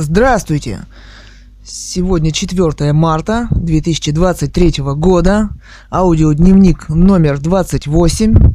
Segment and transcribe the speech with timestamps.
[0.00, 0.86] Здравствуйте!
[1.64, 5.48] Сегодня 4 марта 2023 года.
[5.90, 8.54] Аудиодневник номер 28.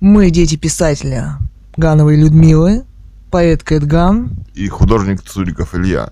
[0.00, 1.36] Мы дети писателя
[1.76, 2.86] Гановой Людмилы,
[3.30, 4.30] поэт Кэт Ган.
[4.54, 6.08] и художник Цуриков Илья.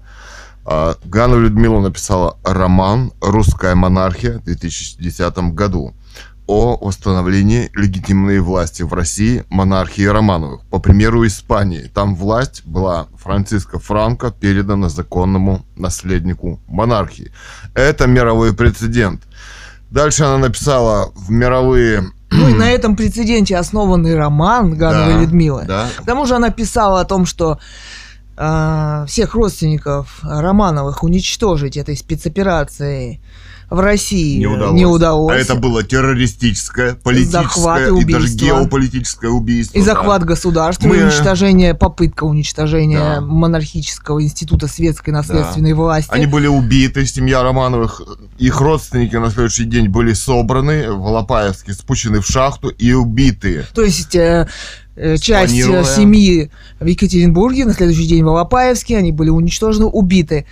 [0.67, 5.95] А, Ганова Людмила написала роман «Русская монархия» в 2010 году
[6.47, 10.61] о восстановлении легитимной власти в России монархии Романовых.
[10.71, 17.33] По примеру Испании, там власть была Франциско Франко передана законному наследнику монархии.
[17.75, 19.23] Это мировой прецедент.
[19.91, 22.05] Дальше она написала в мировые...
[22.31, 25.65] Ну и на этом прецеденте основанный роман Гановой Да, Людмилы.
[25.67, 25.89] да.
[25.97, 27.61] К тому же она писала о том, что
[28.37, 33.21] э, всех родственников Романовых уничтожить этой спецоперацией
[33.75, 34.75] в России Не удалось.
[34.75, 35.35] не удалось.
[35.37, 39.77] А это было террористическое, политическое Захват и и, даже геополитическое убийство.
[39.77, 39.87] И да.
[39.87, 43.21] захват государства, Мы- и уничтожение, попытка уничтожения Да.
[43.21, 46.11] монархического института светской наследственной власти.
[46.13, 48.01] Они были убиты, семья Романовых,
[48.39, 53.65] их родственники на следующий день были собраны в Лопаевске, спущены в шахту и убиты.
[53.75, 54.49] То есть э,
[54.97, 60.47] э, часть э, семьи в Екатеринбурге, на следующий день в Алапаевске, они были уничтожены, убиты.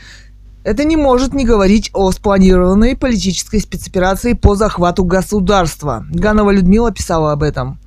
[0.65, 6.05] Это не может не говорить о спланированной политической спецоперации по захвату государства.
[6.11, 7.79] Ганова Людмила писала об этом.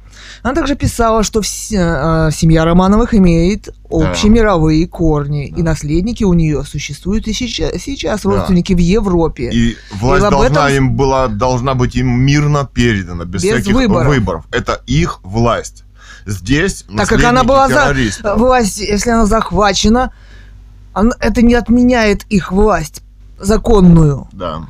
[0.44, 6.64] Она также писала, что вся, э, семья Романовых имеет общемировые корни, и наследники у нее
[6.64, 8.30] существуют и сейчас, сейчас Да.
[8.32, 9.50] родственники в Европе.
[9.54, 13.74] И власть об должна этом- им была, должна быть им мирно передана, без, Без всяких
[13.74, 14.08] выборов.
[14.08, 14.46] выборов.
[14.52, 15.84] Это их власть.
[16.26, 17.94] Здесь Так как она была за
[18.36, 20.12] власть, если она захвачена,
[21.20, 23.02] это не отменяет их власть
[23.40, 24.28] законную.
[24.32, 24.68] Да,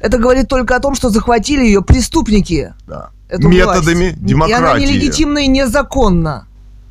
[0.00, 2.74] Это говорит только о том, что захватили ее преступники.
[2.86, 3.10] да.
[3.28, 4.24] Эту Методами власть.
[4.24, 4.52] демократии.
[4.52, 6.46] И она нелегитимна и незаконна.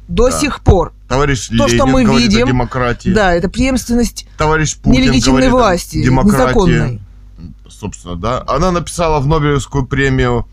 [0.10, 0.38] До Да.
[0.40, 0.92] сих пор.
[1.08, 3.10] Товарищ То, что Ленин мы говорит видим, о демократии.
[3.10, 6.42] Да, это преемственность Товарищ Путин нелегитимной власти, демократии.
[6.44, 7.02] незаконной.
[7.70, 8.44] собственно, да.
[8.48, 10.46] Она написала в Нобелевскую премию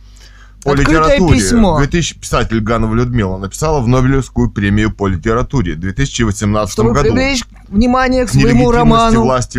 [0.65, 1.39] по Открытое литературе.
[1.39, 1.79] письмо.
[1.79, 7.09] 2000, писатель Ганова Людмила написала в Нобелевскую премию по литературе в 2018 Чтобы году.
[7.09, 9.23] привлечь внимание к своему роману.
[9.23, 9.59] власти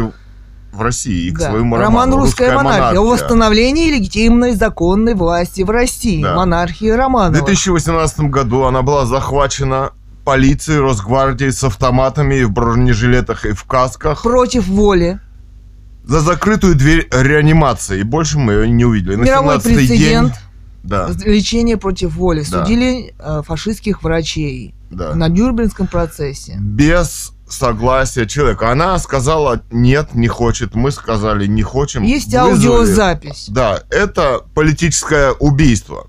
[0.72, 1.50] в России и к Да.
[1.52, 6.24] своему Роман роману «Русская монархия» о восстановлении легитимной законной власти в России.
[6.24, 6.36] Да.
[6.36, 7.34] Монархии В Романова.
[7.46, 9.92] 2018 году она была захвачена
[10.25, 15.19] полицией, Росгвардией с автоматами и в бронежилетах и в касках Против воли.
[16.06, 18.00] за закрытую дверь реанимации.
[18.00, 19.16] И больше мы ее не увидели.
[19.16, 20.31] На Мировой 17-й прецедент.
[20.31, 20.42] день...
[20.83, 22.44] Да, Лечение против воли.
[22.49, 22.66] Да.
[22.66, 25.16] Судили э, фашистских врачей да.
[25.16, 26.57] на Нюрнбергском процессе.
[26.59, 28.71] без согласия человека.
[28.71, 30.75] Она сказала нет, не хочет.
[30.75, 32.03] Мы сказали не хотим.
[32.03, 32.51] Есть Вызвали.
[32.51, 33.45] аудиозапись.
[33.49, 36.07] Да, это политическое убийство.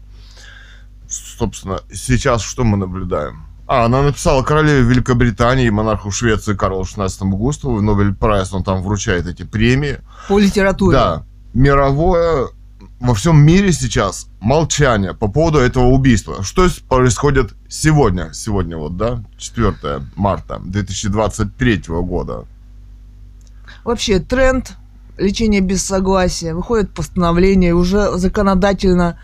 [1.08, 3.46] Собственно, сейчас что мы наблюдаем?
[3.66, 7.80] А, она написала королеве Великобритании монарху Швеции Карлу XVI Густаву.
[7.80, 9.98] Нобель Прайс, он там вручает эти премии.
[10.28, 10.96] По литературе.
[10.96, 12.48] Да, мировое
[13.04, 16.42] во всем мире сейчас молчание по поводу этого убийства.
[16.42, 18.32] Что происходит сегодня?
[18.32, 19.74] Сегодня вот, да, 4
[20.16, 22.46] марта 2023 года.
[23.84, 24.72] Вообще тренд
[25.18, 26.54] лечения без согласия.
[26.54, 29.18] Выходит постановление, уже законодательно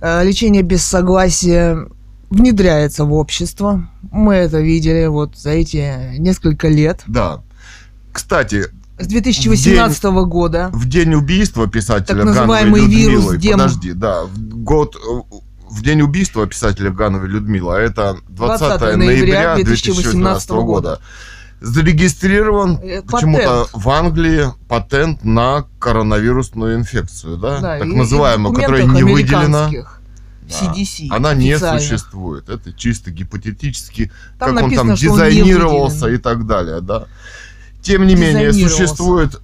[0.00, 1.86] э, лечение без согласия
[2.30, 3.86] внедряется в общество.
[4.10, 7.02] Мы это видели вот за эти несколько лет.
[7.06, 7.42] Да.
[8.12, 8.64] Кстати,
[8.98, 10.70] С 2018 года.
[10.72, 13.58] в день убийства писателя Так называемый Гановой вирус Людмилы, Дем.
[13.58, 15.36] подожди, да, в год э,
[15.70, 21.00] в день убийства писателя Гановой Людмила, а это 20, 20 ноября ноября 2018 года,
[21.60, 29.02] зарегистрирован Э, почему-то в Англии патент на коронавирусную инфекцию, да, Да, так называемую, которая не
[29.02, 29.70] выделена.
[29.70, 29.98] Да.
[30.48, 31.08] CDC.
[31.10, 32.48] Она не существует.
[32.48, 36.14] Это чисто гипотетически, Там как он написано, там он не дизайнировался выделен.
[36.14, 37.06] и так далее, да.
[37.82, 39.40] Тем не менее, существует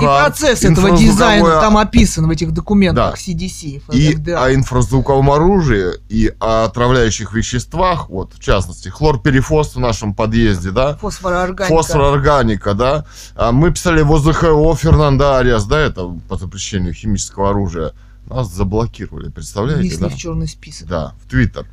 [0.00, 3.32] И процесс этого дизайна там описан в этих документах Да.
[3.32, 4.44] CDC, и ФДА.
[4.44, 10.96] о инфразвуковом оружии, и о отравляющих веществах, вот, в частности, хлорперифос в нашем подъезде, да,
[10.96, 11.74] Фосфороорганика.
[11.74, 13.06] фосфорорганика, да.
[13.34, 17.92] А Мы писали в ОЗХО Фернандо Ариас, да, это по запрещению химического оружия.
[18.26, 20.08] Нас заблокировали, представляете, Внесли да?
[20.10, 20.86] в черный список.
[20.88, 21.66] Да, в Твиттер.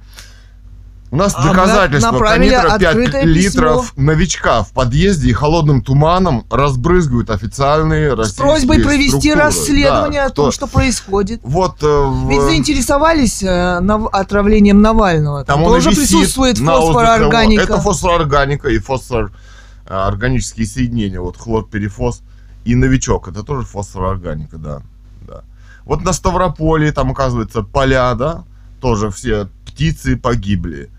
[1.15, 7.29] У нас А, доказательства канитра 5 открытое литров новичка в подъезде и холодным туманом разбрызгивают
[7.29, 9.39] официальные С российские просьбой провести структуры.
[9.39, 11.39] расследование Да, о том, кто- что происходит.
[11.41, 15.45] Вот э, Ведь заинтересовались э, нав- отравлением Навального.
[15.45, 17.63] Там, Там тоже присутствует фосфороорганика.
[17.63, 22.23] Это фосфороорганика и фосфорорганические соединения, вот хлорперифос
[22.65, 24.81] и новичок, это тоже фосфороорганика, да,
[25.25, 25.44] да.
[25.85, 28.44] Вот на Ставрополе, там, оказывается, поля, да,
[28.81, 30.89] тоже все птицы погибли.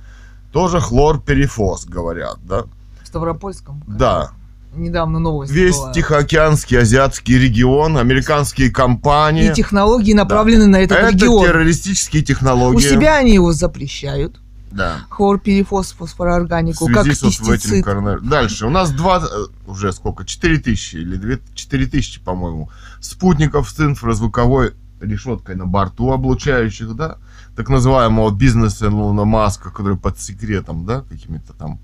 [0.57, 2.65] Тоже хлорперифос, говорят, да.
[3.03, 3.85] В Ставропольском.
[3.87, 4.31] Да.
[4.75, 5.93] Недавно новость Весь была.
[5.93, 9.51] Тихоокеанский, азиатский регион, американские компании.
[9.51, 11.45] И технологии направлены на этот Это регион.
[11.45, 12.77] террористические технологии.
[12.79, 14.41] У себя они его запрещают.
[14.71, 15.01] Да.
[15.11, 18.31] Хлорпирифос, В фосфороорганику, как с вот этим коронавирусом.
[18.31, 18.67] Дальше.
[18.67, 19.27] У нас два, э,
[19.67, 22.71] уже сколько, 4 тысячи или 2, 4 тысячи, по-моему,
[23.03, 27.19] спутников с инфразвуковой решеткой на борту, облучающих, да,
[27.57, 31.81] так называемого бизнеса Илона Маска, который под секретом, да, какими-то там.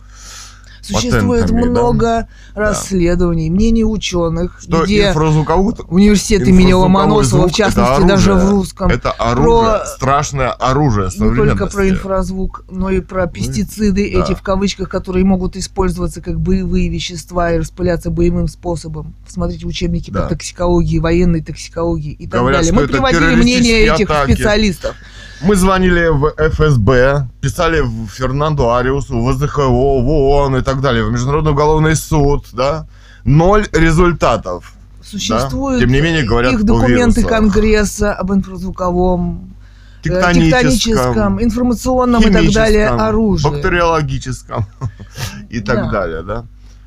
[0.84, 1.70] Существует патентами, да.
[1.70, 8.36] много расследований, мнений ученых, Что где инфразвуковой университет имени Ломоносова, в частности, это даже в
[8.38, 8.50] оружие.
[8.50, 14.18] русском, это оружие, Про- страшное оружие не только про инфразвук, но и про пестициды, Ну
[14.18, 14.24] да.
[14.24, 19.14] эти в кавычках, которые могут использоваться как боевые вещества и распыляться боевым способом.
[19.28, 20.22] Смотрите учебники Да.
[20.22, 22.72] по токсикологии, военной токсикологии и так Говорят, далее.
[22.72, 24.32] Мы приводили мнение этих атаки.
[24.32, 24.96] специалистов.
[25.44, 31.04] Мы звонили в ФСБ, писали в Фернандо Ариусу, в ВЗХО, в ООН и так далее,
[31.04, 32.86] в Международный уголовный суд, да.
[33.24, 34.72] Ноль результатов.
[35.02, 37.24] Существуют Тем не менее, говорят их документы.
[37.24, 39.54] Конгресса об инфразвуковом,
[40.00, 43.48] э, Тектоническом, тектоническом, информационном и так далее оружии.
[43.48, 44.66] бактериологическом
[45.50, 45.90] и так Да.
[45.90, 46.44] далее, да.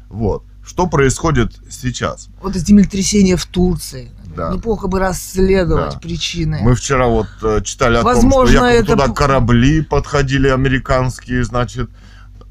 [0.09, 0.43] Вот.
[0.65, 2.29] Что происходит сейчас?
[2.41, 4.11] Вот землетрясение в Турции.
[4.35, 4.51] Да.
[4.53, 5.99] Неплохо бы расследовать Да.
[5.99, 6.59] причины.
[6.61, 11.89] Мы вчера вот э, читали о Возможно, том, что это туда корабли подходили американские, значит,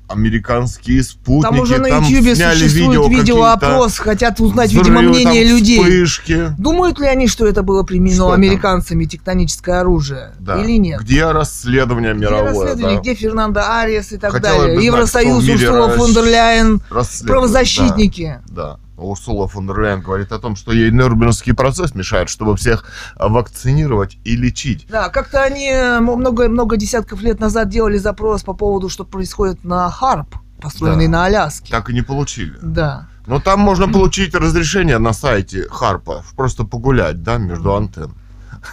[0.07, 1.43] американские спутники.
[1.51, 5.79] Там уже на там сняли существует видеоопрос, хотят узнать, видимо, взрывы, мнение там, людей.
[5.83, 6.55] Вспышки.
[6.59, 8.35] Думают ли они, что это было применено Что там?
[8.35, 10.33] американцами тектоническое оружие?
[10.39, 10.61] Да.
[10.63, 11.01] Или нет?
[11.01, 12.45] Где расследование Где мировое?
[12.45, 13.01] расследование, да?
[13.03, 14.75] где Фернандо Ариес и так Хотелось бы далее?
[14.75, 16.83] знать, Евросоюз, Урсула фон дер Ляйен,
[17.27, 18.41] правозащитники.
[18.49, 18.79] Да, да.
[19.05, 22.85] Урсула фон дер Ляйен говорит о том, что ей Нюрнбергский процесс мешает, чтобы всех
[23.17, 24.87] а, вакцинировать и лечить.
[24.89, 29.65] Да, как-то они э, много, много десятков лет назад делали запрос по поводу, что происходит
[29.65, 31.13] на Харп, построенный Да.
[31.13, 31.71] на Аляске.
[31.71, 32.59] Так и не получили.
[32.63, 33.09] Да.
[33.27, 38.15] Но там можно получить разрешение на сайте Харпа, просто погулять, да, между антенн.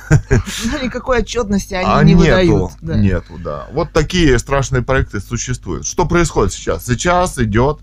[0.10, 2.72] Но никакой отчетности они а не нету, выдают.
[2.81, 2.95] Да.
[2.95, 3.68] нету, да.
[3.74, 5.86] Вот такие страшные проекты существуют.
[5.86, 6.86] Что происходит сейчас?
[6.86, 7.80] Сейчас идет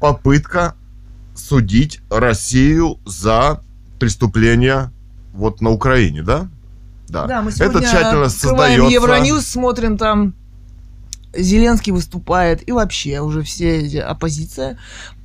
[0.00, 0.74] попытка
[1.34, 3.60] судить Россию за
[3.98, 4.92] преступления
[5.32, 6.48] вот на Украине, да?
[7.08, 7.26] Да.
[7.26, 8.88] Да, мы сегодня Это тщательно создается.
[8.90, 10.34] Евроньюз, смотрим там,
[11.36, 14.78] Зеленский выступает, и вообще уже все эти оппозиция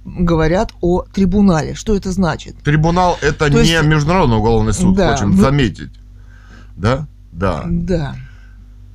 [0.05, 1.75] говорят о трибунале.
[1.75, 2.57] Что это значит?
[2.63, 5.91] Трибунал это То не есть- международный уголовный суд, Да, хочем вы- заметить.
[6.75, 7.07] Да?
[7.31, 7.63] Да.
[7.67, 8.15] Да.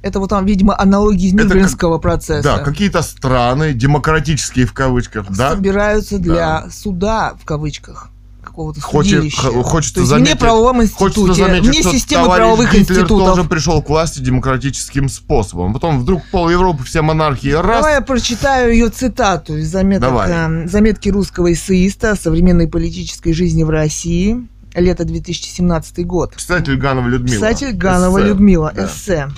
[0.04, 2.42] Это вот там, видимо, аналогии из Нюрнбергского процесса.
[2.42, 8.10] Да, какие-то страны, демократические в кавычках, да, собираются для суда, в кавычках,
[8.42, 9.62] какого-то Хочет- судилища.
[9.62, 13.34] хочется То есть заметить- вне правовом Хочется институте, заметить, вне что системы правовых Гитлер институтов.
[13.34, 15.72] тоже пришел к власти демократическим способом.
[15.72, 17.78] Потом вдруг пол Европы, все монархии раз.
[17.78, 20.30] Давай я прочитаю ее цитату из заметок, Давай.
[20.30, 26.34] э, заметки русского эссеиста о современной политической жизни в России, лето 2017 год.
[26.34, 27.36] Писатель Ганова Людмила.
[27.36, 28.28] Писатель Ганова Эссе.
[28.28, 28.84] Людмила, Да.
[28.84, 29.28] эссе.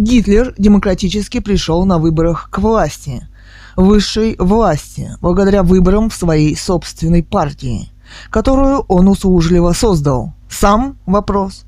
[0.00, 3.28] Гитлер демократически пришел на выборах к власти,
[3.76, 7.90] высшей власти, благодаря выборам в своей собственной партии,
[8.30, 10.32] которую он услужливо создал.
[10.48, 11.66] Сам вопрос.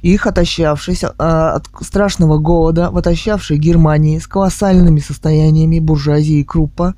[0.00, 6.94] Их отощавшись э, от страшного голода, в отощавшей Германии с колоссальными состояниями буржуазии Круппа,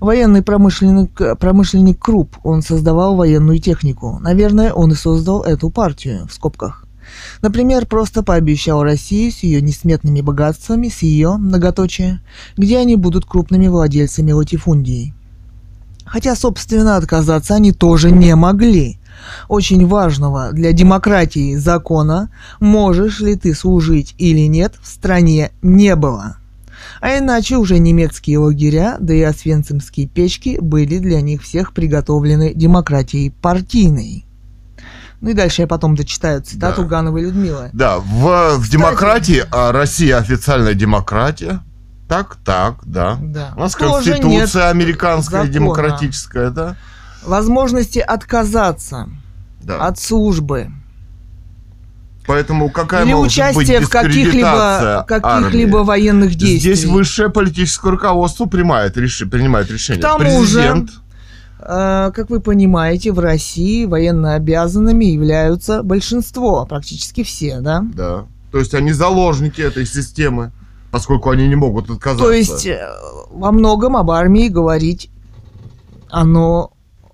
[0.00, 4.18] военный промышленник, промышленник Крупп, он создавал военную технику.
[4.22, 6.85] Наверное, он и создал эту партию, в скобках.
[7.42, 12.20] Например, просто пообещал России с ее несметными богатствами, с ее, многоточие,
[12.56, 15.14] где они будут крупными владельцами латифундий.
[16.04, 18.98] Хотя, собственно, отказаться они тоже не могли.
[19.48, 22.30] Очень важного для демократии закона,
[22.60, 26.36] можешь ли ты служить или нет, в стране не было.
[27.00, 33.30] А иначе уже немецкие лагеря, да и освенцимские печки были для них всех приготовлены демократией
[33.30, 34.25] партийной.
[35.20, 36.88] Ну и дальше я потом дочитаю цитату Да.
[36.88, 37.70] Гановой Людмилы.
[37.72, 41.60] Да, в, в демократии, а Россия официальная демократия.
[42.08, 43.16] Так, так, да.
[43.20, 43.52] Да.
[43.56, 45.52] У нас Тоже конституция нет американская, закона.
[45.52, 46.76] демократическая, да?
[47.24, 49.08] возможности отказаться
[49.60, 49.84] Да.
[49.86, 50.70] от службы
[52.26, 55.64] Поэтому какая или может участия быть в каких-либо, армии?
[55.84, 56.58] военных действий.
[56.74, 60.02] Здесь высшее политическое руководство принимает, реши- принимает решение.
[60.02, 60.90] К тому же- Президент.
[60.90, 61.05] Э,
[61.66, 67.84] Как вы понимаете, в России военно обязанными являются большинство, практически все, да?
[67.94, 68.26] Да.
[68.52, 70.52] То есть они заложники этой системы,
[70.90, 72.24] поскольку они не могут отказаться.
[72.24, 72.88] То есть э,
[73.30, 75.10] во многом об армии говорить
[76.08, 76.72] оно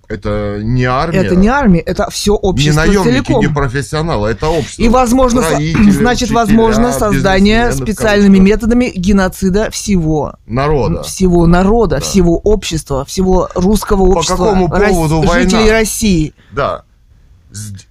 [0.09, 1.19] Это не армия.
[1.19, 3.39] Это не армия, это все не общество наемники, целиком.
[3.39, 4.81] не профессионалы, это общество.
[4.81, 11.03] И возможно, Строители, значит, учителя, возможно создание специальными методами геноцида всего народа.
[11.03, 12.01] всего народа, Да.
[12.01, 15.49] всего общества, всего русского По общества, какому поводу Рос- война?
[15.49, 16.33] жителей России.
[16.51, 16.83] Да.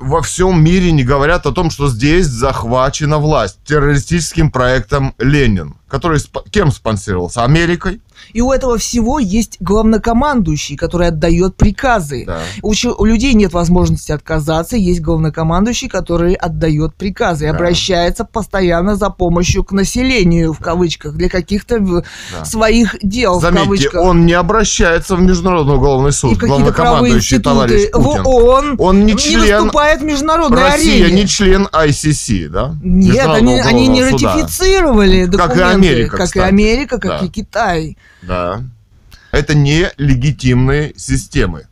[0.00, 6.18] Во всем мире не говорят о том, что здесь захвачена власть террористическим проектом Ленин, который
[6.18, 7.44] спо- кем спонсировался?
[7.44, 8.00] Америкой?
[8.32, 12.24] И у этого всего есть главнокомандующий, который отдает приказы.
[12.26, 12.40] Да.
[12.62, 17.54] У, у людей нет возможности отказаться, есть главнокомандующий, который отдает приказы и Да.
[17.54, 22.02] обращается постоянно за помощью к населению, в кавычках, для каких-то в-
[22.32, 22.44] Да.
[22.44, 24.02] своих дел, в Заметьте, кавычках.
[24.02, 28.22] он не обращается в Международный уголовный и суд, в правовые главнокомандующий товарищ институты, в Путин.
[28.26, 29.40] ООН, Он не не член...
[29.62, 31.22] выступает в международной Россия арене.
[31.22, 32.74] не член ICC, да?
[32.82, 34.34] Нет, они, они не суда.
[34.34, 36.40] ратифицировали Как и документы, Америка, как и.
[36.40, 37.26] Америка, как Да.
[37.26, 37.96] и Китай.
[38.22, 38.64] Да.
[39.30, 41.66] Это не легитимные системы.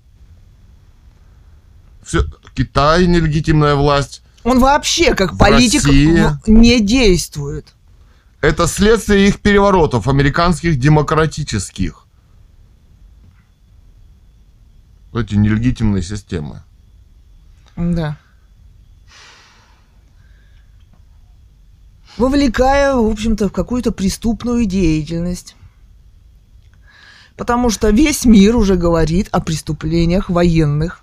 [2.03, 4.23] Все, Китай нелегитимная власть.
[4.43, 6.25] Он вообще как В политик России?
[6.47, 7.75] не действует.
[8.41, 12.07] Это следствие их переворотов, американских демократических.
[15.13, 16.63] Эти нелегитимные системы.
[17.77, 18.17] Да.
[22.17, 25.57] Вовлекая, в общем-то, в какую-то преступную деятельность.
[27.41, 31.01] Потому что весь мир уже говорит о преступлениях военных,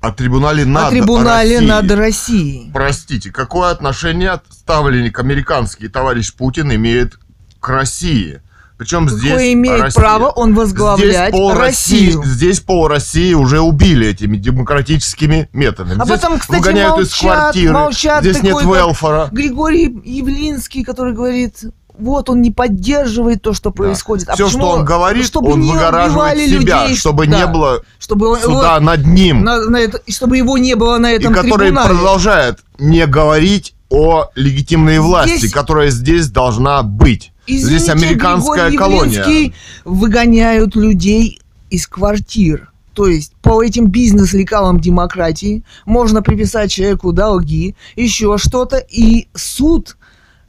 [0.00, 1.68] О трибунале над о трибунале Россией.
[1.68, 2.70] над Россией.
[2.72, 7.18] Простите, какое отношение ставленник американский товарищ Путин имеет
[7.58, 8.40] к России?
[8.78, 10.00] Причем здесь Какое имеет Россия.
[10.00, 12.18] право он возглавлять здесь пол Россию?
[12.20, 16.00] России, здесь пол России уже убили этими демократическими методами.
[16.00, 17.72] Об здесь этом, кстати, выгоняют из молчат, квартиры.
[17.72, 19.28] молчат здесь нет велфора.
[19.32, 21.64] Григорий Явлинский, который говорит,
[22.00, 24.28] вот он не поддерживает то, что происходит.
[24.28, 24.62] А Все, почему?
[24.62, 27.38] что он говорит, Чтобы он выгораживает себя, людей, чтобы да.
[27.38, 29.42] не было чтобы он- суда его- над ним.
[29.44, 31.94] на- на это- и чтобы его не было на и этом который трибунале.
[31.94, 37.32] продолжает не говорить о легитимной власти, Здесь- которая здесь должна быть.
[37.46, 39.18] Извините, здесь американская Григорий колония.
[39.20, 39.54] Явлинский
[39.84, 41.40] выгоняют людей
[41.70, 42.66] из квартир.
[42.94, 49.96] То есть по этим бизнес-лекалам демократии можно приписать человеку долги, еще что-то, и суд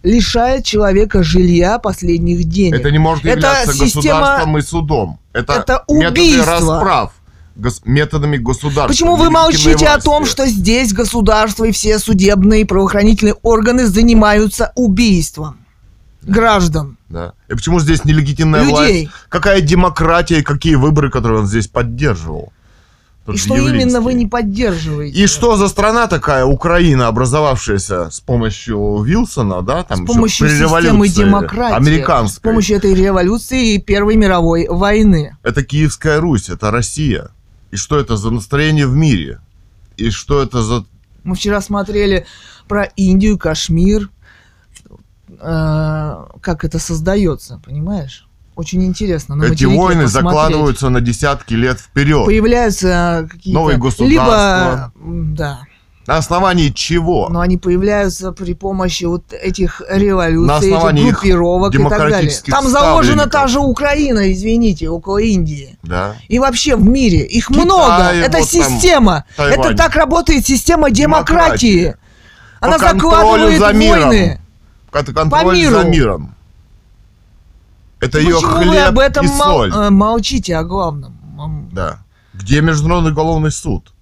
[0.03, 2.79] лишает человека жилья последних денег.
[2.79, 3.86] Это не может Это являться система-
[4.20, 5.20] государством и судом.
[5.34, 6.46] Это, Это методы убийство.
[6.46, 7.13] расправ
[7.55, 8.88] гос- методами государства.
[8.88, 10.05] Почему вы молчите о власти.
[10.05, 15.58] том, что здесь государство и все судебные и правоохранительные органы занимаются убийством
[16.24, 16.98] граждан?
[17.10, 17.34] Да.
[17.50, 18.74] И почему здесь нелегитимная Людей.
[19.05, 19.08] власть?
[19.29, 22.51] Какая демократия и какие выборы, которые он здесь поддерживал?
[23.25, 25.15] Тот И что именно вы не поддерживаете?
[25.15, 30.53] И что за страна такая, Украина, образовавшаяся с помощью Вилсона, да, там с помощью при
[30.55, 32.41] системы демократии, с американской.
[32.41, 35.37] помощью этой революции и Первой мировой войны.
[35.43, 37.29] Это Киевская Русь, это Россия.
[37.69, 39.39] И что это за настроение в мире?
[39.97, 40.85] И что это за...
[41.23, 42.25] Мы вчера смотрели
[42.67, 44.09] про Индию, Кашмир,
[45.39, 48.27] э, как это создается, понимаешь?
[48.62, 49.34] Очень интересно.
[49.36, 50.10] на Эти войны посмотреть.
[50.12, 52.25] закладываются на десятки лет вперед.
[52.25, 53.60] Появляются какие-то...
[53.60, 54.91] Новые государства.
[55.03, 55.60] Либо, да,
[56.06, 57.27] На основании чего?
[57.30, 62.10] но они появляются при помощи вот этих революций, На основании этих их группировок и так
[62.10, 62.32] далее.
[62.46, 65.80] Там заложена та же Украина, извините, около Индии.
[65.82, 66.15] Да.
[66.27, 68.03] И вообще в мире их Китай, много.
[68.13, 69.25] Это вот там, система.
[69.36, 69.60] Тайвань.
[69.60, 71.80] Это так работает система демократии.
[71.80, 71.98] Демократия.
[72.60, 74.08] Она По закладывает за миром.
[74.10, 74.41] войны.
[74.91, 75.72] Контроль миру.
[75.72, 76.36] за миром.
[78.01, 79.72] Это ее Почему хлеб вы об этом и мол- соль.
[79.74, 81.70] э, молчите о главном?
[81.72, 82.00] Да.
[82.34, 83.93] Где Международный уголовный суд?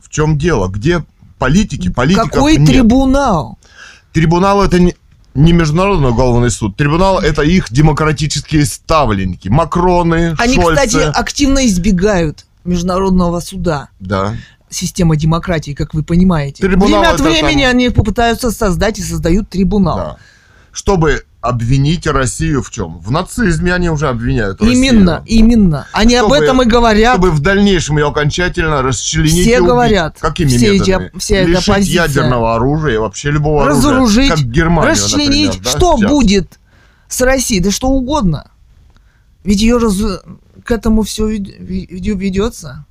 [0.00, 0.68] В чем дело?
[0.68, 1.04] Где
[1.38, 1.90] политики?
[1.90, 2.68] Политиков Какой нет.
[2.68, 3.58] трибунал?
[4.12, 4.94] Трибунал это не,
[5.34, 6.76] не Международный уголовный суд.
[6.76, 9.48] Трибунал это их демократические ставленники.
[9.48, 10.86] Макроны, Они, Шольцы.
[10.86, 13.88] кстати, активно избегают международного суда.
[13.98, 14.34] Да.
[14.70, 16.62] Система демократии, как вы понимаете.
[16.66, 19.96] Трибунал Время от времени там- они попытаются создать и создают трибунал.
[19.96, 20.16] да.
[20.72, 22.98] Чтобы обвинить Россию в чем?
[23.00, 25.38] В нацизме они уже обвиняют Именно, Россию.
[25.38, 25.86] именно.
[25.92, 27.14] Они об Чтобы- этом и говорят.
[27.16, 29.68] Чтобы в дальнейшем ее окончательно расчленить Все убить.
[29.68, 30.16] говорят.
[30.20, 31.10] Какими Все эти- методами?
[31.18, 32.02] вся эта Лишить оппозиция.
[32.06, 34.36] ядерного оружия и вообще любого разоружить, оружия.
[34.36, 36.10] Как Германия, расчленить, например, да, что сейчас.
[36.10, 36.58] будет
[37.08, 38.50] с Россией, да что угодно.
[39.44, 39.96] Ведь ее раз...
[40.64, 42.86] к этому все ведется.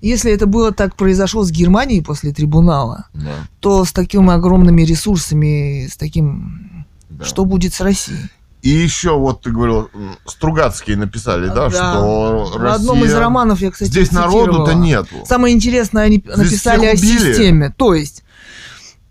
[0.00, 5.86] Если это было так произошло с Германией после трибунала, Да, то с такими огромными ресурсами,
[5.90, 6.73] с таким...
[7.18, 7.24] да.
[7.24, 8.30] Что будет с Россией?
[8.62, 9.90] И еще вот ты говорил,
[10.26, 11.70] Стругацкие написали, да, Да.
[11.70, 15.16] что В одном из Россия- романов я, кстати, Здесь народу-то нету.
[15.26, 17.74] Самое интересное, они написали о системе.
[17.76, 18.22] То есть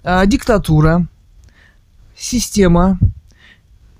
[0.03, 1.05] а, диктатура,
[2.17, 2.98] система,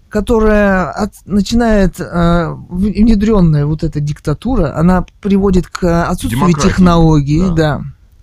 [0.10, 7.54] которая от- начинает э, внедренная вот эта диктатура, она приводит к отсутствию Демократии, технологий, да.
[7.56, 7.82] да.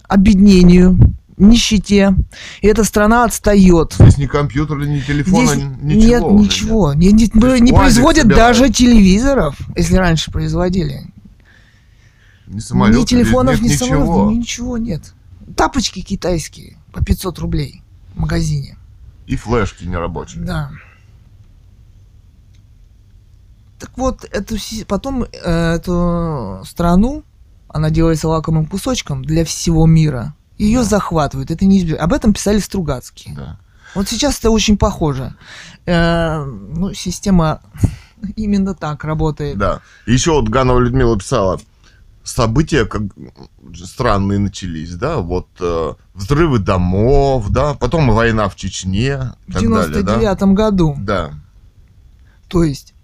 [0.08, 0.98] обеднению,
[1.40, 2.14] нищете.
[2.60, 3.94] И эта страна отстает.
[3.98, 6.30] Здесь ни компьютера, ни телефона, Здесь ничего.
[6.30, 6.94] нет ничего.
[6.94, 8.58] Не, не- То есть не УАЗик производят собирают.
[8.58, 11.12] даже телевизоров, если раньше производили.
[12.46, 13.86] Ни самолетов, ни телефонов, нет ни ничего.
[13.86, 15.12] самолетов, ничего нет.
[15.56, 17.82] Тапочки китайские по 500 рублей
[18.14, 18.76] в магазине.
[19.26, 20.42] И флешки нерабочие.
[20.42, 20.70] Да.
[23.78, 24.56] Так вот, эту,
[24.86, 27.24] потом э, эту страну,
[27.68, 30.34] она делается лакомым кусочком для всего мира.
[30.60, 30.84] Ее Да.
[30.84, 31.50] захватывают.
[31.50, 32.02] Это неизбежно.
[32.04, 33.34] Об этом писали Стругацкие.
[33.34, 33.58] Да.
[33.94, 35.34] Вот сейчас это очень похоже.
[35.86, 37.60] Э, ну, система
[38.36, 39.58] именно так работает.
[39.58, 39.80] Да.
[40.06, 41.60] Еще вот Ганова Людмила писала,
[42.22, 43.02] события как
[43.74, 49.62] странные начались, да, вот э, взрывы домов, да, потом война в Чечне и В так
[49.62, 50.18] далее, да.
[50.18, 50.94] 99 году.
[50.98, 51.30] Да.
[52.48, 52.94] То есть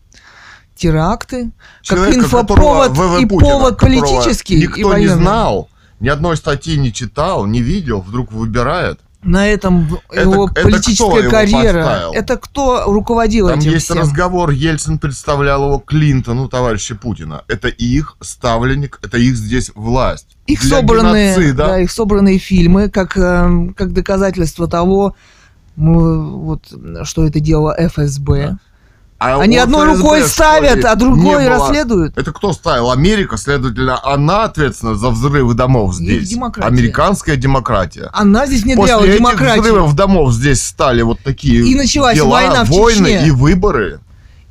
[0.74, 5.14] теракты, как Человека, инфоповод которого ВВ и повод политический и Никто не военный.
[5.22, 5.68] знал,
[6.00, 9.00] ни одной статьи не читал, не видел, вдруг выбирает.
[9.22, 11.82] На этом Это- его это политическая кто его карьера.
[11.84, 12.12] поставил?
[12.12, 13.98] Это кто руководил Там этим есть всем?
[13.98, 17.42] разговор, Ельцин представлял его Клинтону, товарища Путина.
[17.48, 20.36] Это их ставленник, это их здесь власть.
[20.46, 21.66] Их Для собранные, геноцида.
[21.66, 25.16] да, их собранные фильмы, как, эм, как доказательство того,
[25.74, 26.72] ну, вот,
[27.02, 28.58] что это дело ФСБ.
[29.18, 32.18] А Они одной ФСБ, рукой ставят, ли, а другой не расследуют.
[32.18, 32.90] Это кто ставил?
[32.90, 36.28] Америка, следовательно, она ответственна за взрывы домов здесь.
[36.28, 36.68] демократия.
[36.68, 38.10] Американская демократия.
[38.12, 39.62] Она здесь После внедряла этих демократию.
[39.62, 43.26] взрывов домов здесь стали вот такие И началась дела, война в войны Чечне.
[43.26, 44.00] и выборы.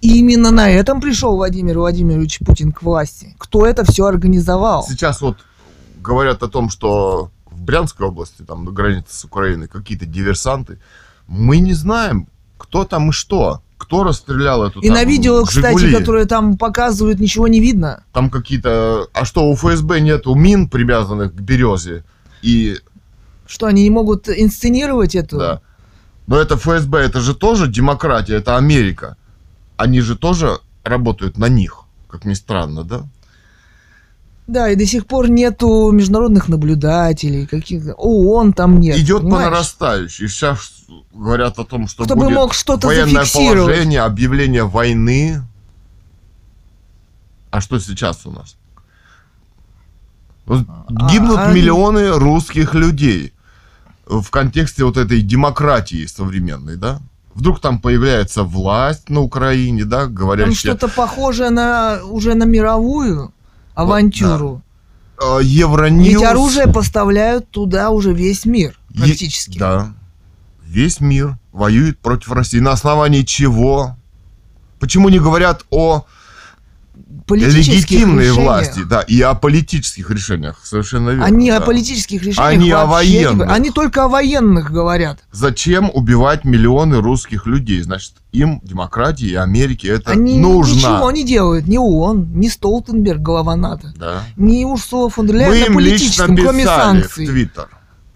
[0.02, 3.36] И именно на этом пришел Владимир Владимирович Путин к власти.
[3.38, 4.84] Кто это все организовал?
[4.88, 5.38] Сейчас вот
[6.02, 10.80] говорят о том, что в Брянской области, там на границе с Украиной, какие-то диверсанты.
[11.28, 13.62] Мы не знаем, кто там и что.
[13.86, 15.96] Кто расстрелял эту И там на видео, кстати, «Жигули».
[15.96, 18.04] которое там показывают, ничего не видно.
[18.14, 19.08] Там какие-то...
[19.14, 22.04] А что, у ФСБ нету мин, привязанных к березе?
[22.42, 22.78] И
[23.46, 25.38] Что они не могут инсценировать эту?
[25.38, 25.62] Да.
[26.26, 29.18] Но это ФСБ, это же тоже демократия, это Америка.
[29.78, 33.04] Они же тоже работают на них, как ни странно, да?
[34.48, 38.98] Да, и до сих пор нету международных наблюдателей, каких ООН там нет.
[38.98, 39.46] Идет по понимаешь?
[39.46, 40.28] нарастающей.
[40.28, 45.42] Сейчас говорят о том, что Кто будет мог что-то военное положение, объявление войны.
[47.50, 48.56] А что сейчас у нас?
[50.48, 53.34] А, Гибнут а- миллионы русских людей
[54.06, 57.00] в контексте вот этой демократии современной, да?
[57.34, 60.76] Вдруг там появляется власть на Украине, да, Там говорящая...
[60.76, 63.34] что-то похожее на уже на мировую
[63.76, 64.62] авантюру.
[65.22, 66.08] Э, Евроньюз.
[66.22, 69.58] Ведь оружие поставляют туда уже весь мир, Е- практически.
[69.58, 69.94] Да.
[70.64, 72.60] Весь мир воюет против России.
[72.60, 73.96] На основании чего?
[74.80, 76.06] Почему не говорят о
[77.28, 78.46] Легитимной решениях.
[78.46, 81.26] власти, да, и о политических решениях, совершенно верно.
[81.26, 81.58] Они да.
[81.58, 83.52] о политических решениях Они о вообще не военных.
[83.52, 85.20] Они только о военных говорят.
[85.32, 87.82] Зачем убивать миллионы русских людей?
[87.82, 90.76] Значит, им демократии и Америке это Они нужно.
[90.76, 91.68] ничего не делают.
[91.68, 93.94] Ни ООН, ни Столтенберг, голова НАТО.
[93.98, 94.24] Да.
[94.38, 95.92] Ни Урсула фон дер Ляйен на им лично
[96.28, 97.28] политическом, кроме писали в санкций.
[97.28, 97.68] Твиттер.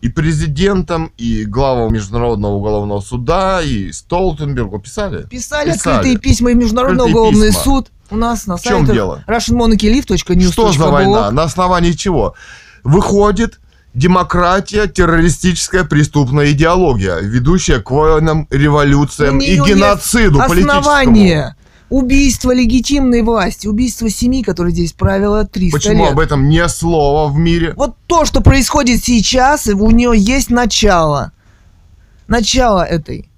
[0.02, 5.24] И президентам, и главам Международного уголовного суда, и Столтенбергу писали.
[5.24, 5.96] Писали, Писали.
[5.96, 7.64] открытые письма и Международный Открытые уголовный письма.
[7.64, 7.92] суд.
[8.12, 9.24] У нас на В чем сайте дело?
[10.52, 11.32] Что за война?
[11.32, 12.36] На основании чего?
[12.84, 13.60] Выходит
[13.94, 20.80] демократия, террористическая преступная идеология, ведущая к военным революциям и геноциду политическому.
[20.80, 21.56] Основание.
[21.90, 23.68] Убийство легитимной власти.
[23.68, 26.14] Убийство семьи, которые здесь правило 300 Почему лет.
[26.14, 27.74] об этом не слова в мире?
[27.76, 31.32] Вот то, что происходит сейчас, у нее есть начало.
[32.28, 33.30] Начало этой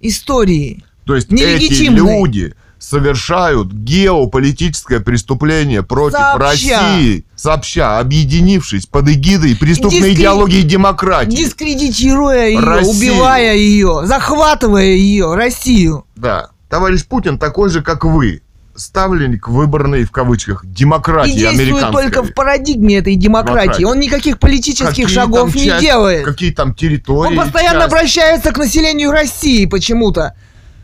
[0.00, 0.84] истории.
[1.04, 6.38] То есть эти люди совершают геополитическое преступление против Сообща.
[6.80, 11.36] России, сообща, объединившись под эгидой преступной Дискри- идеологии демократии.
[11.36, 12.96] Дискредитируя ее, Россию.
[13.14, 16.04] убивая ее, захватывая ее, Россию.
[16.16, 16.48] Да.
[16.68, 18.42] Товарищ Путин такой же, как вы.
[18.76, 23.58] Ставленник выборной, в кавычках, демократии И действует только в парадигме этой демократии.
[23.78, 23.84] Демократии.
[23.84, 26.24] Он никаких политических Какие шагов не часть- делает.
[26.24, 27.36] Какие там территории.
[27.36, 27.92] Он постоянно часть.
[27.92, 30.36] обращается к населению России почему-то.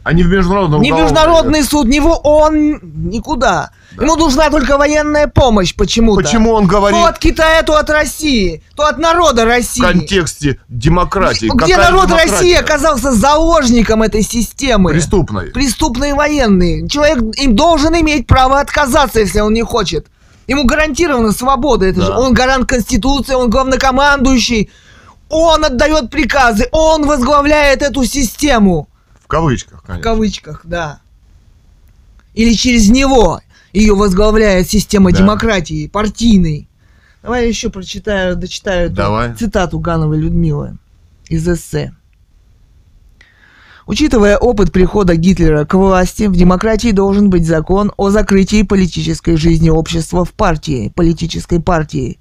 [0.04, 3.70] Они в международном Ни в Международный суд, ни в ООН, никуда.
[3.98, 6.22] Ему нужна только военная помощь почему-то.
[6.22, 9.80] Почему он говорит То от Китая, то от России, то от народа в России.
[9.80, 11.46] контексте демократии?
[11.46, 12.32] Где Какая народ демократия?
[12.32, 14.90] России оказался заложником этой системы.
[14.90, 15.46] Преступной.
[15.52, 16.86] Преступные военные.
[16.88, 20.08] Человек им должен иметь право отказаться, если он не хочет.
[20.48, 21.86] Ему гарантирована свобода.
[21.86, 22.06] Это Да.
[22.06, 24.70] же он гарант Конституции, он главнокомандующий.
[25.30, 28.88] Он отдает приказы, он возглавляет эту систему.
[29.34, 30.02] В кавычках, В конечно.
[30.04, 31.00] кавычках, да.
[32.34, 33.40] Или через него
[33.72, 35.18] ее возглавляет система Да.
[35.18, 36.68] демократии, партийной.
[37.20, 39.34] Давай я еще прочитаю, дочитаю эту Давай.
[39.34, 40.76] цитату Гановой Людмилы
[41.28, 41.92] из эссе.
[43.86, 49.68] Учитывая опыт прихода Гитлера к власти, в демократии должен быть закон о закрытии политической жизни
[49.68, 52.18] общества в партии, политической партии.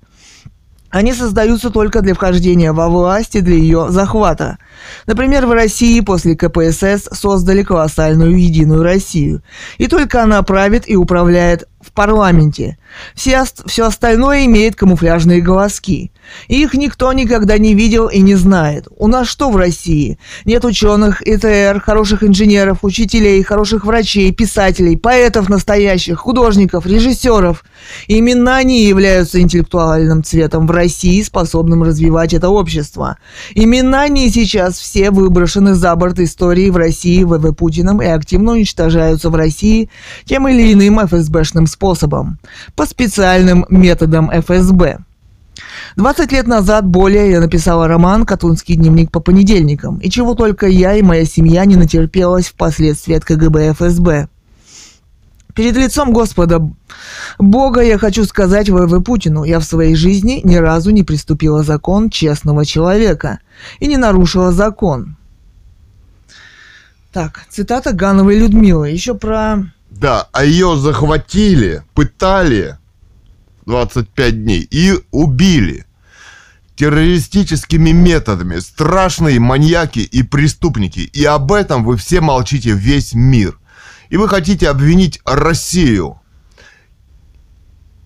[0.93, 4.59] Они создаются только для вхождения во власть и для ее захвата.
[5.07, 9.41] Например, в России после КПСС создали колоссальную единую Россию.
[9.79, 12.77] И только она правит и управляет в парламенте.
[13.15, 16.11] Все, все остальное имеет камуфляжные голоски.
[16.47, 18.87] Их никто никогда не видел и не знает.
[18.97, 20.17] У нас что в России?
[20.45, 27.63] Нет ученых, ИТР, хороших инженеров, учителей, хороших врачей, писателей, поэтов настоящих, художников, режиссеров.
[28.07, 33.17] Именно они являются интеллектуальным цветом в России, способным развивать это общество.
[33.53, 39.29] Именно они сейчас все выброшены за борт истории в России ВВ Путиным и активно уничтожаются
[39.29, 39.89] в России
[40.25, 42.39] тем или иным ФСБшным способом.
[42.75, 44.99] По специальным методам ФСБ.
[45.97, 50.95] 20 лет назад более я написала роман «Катунский дневник по понедельникам», и чего только я
[50.95, 54.27] и моя семья не натерпелась впоследствии от КГБ и ФСБ.
[55.53, 56.67] Перед лицом Господа
[57.37, 62.09] Бога я хочу сказать ВВ Путину, я в своей жизни ни разу не приступила закон
[62.09, 63.39] честного человека
[63.79, 65.15] и не нарушила закон.
[67.11, 68.89] Так, цитата Гановой Людмилы.
[68.89, 69.71] Еще про...
[70.03, 72.77] Да, а ее захватили, пытали
[73.65, 75.85] 25 дней и убили
[76.75, 78.59] террористическими методами.
[78.59, 80.99] Страшные маньяки и преступники.
[80.99, 83.57] И об этом вы все молчите весь мир.
[84.09, 86.19] И вы хотите обвинить Россию.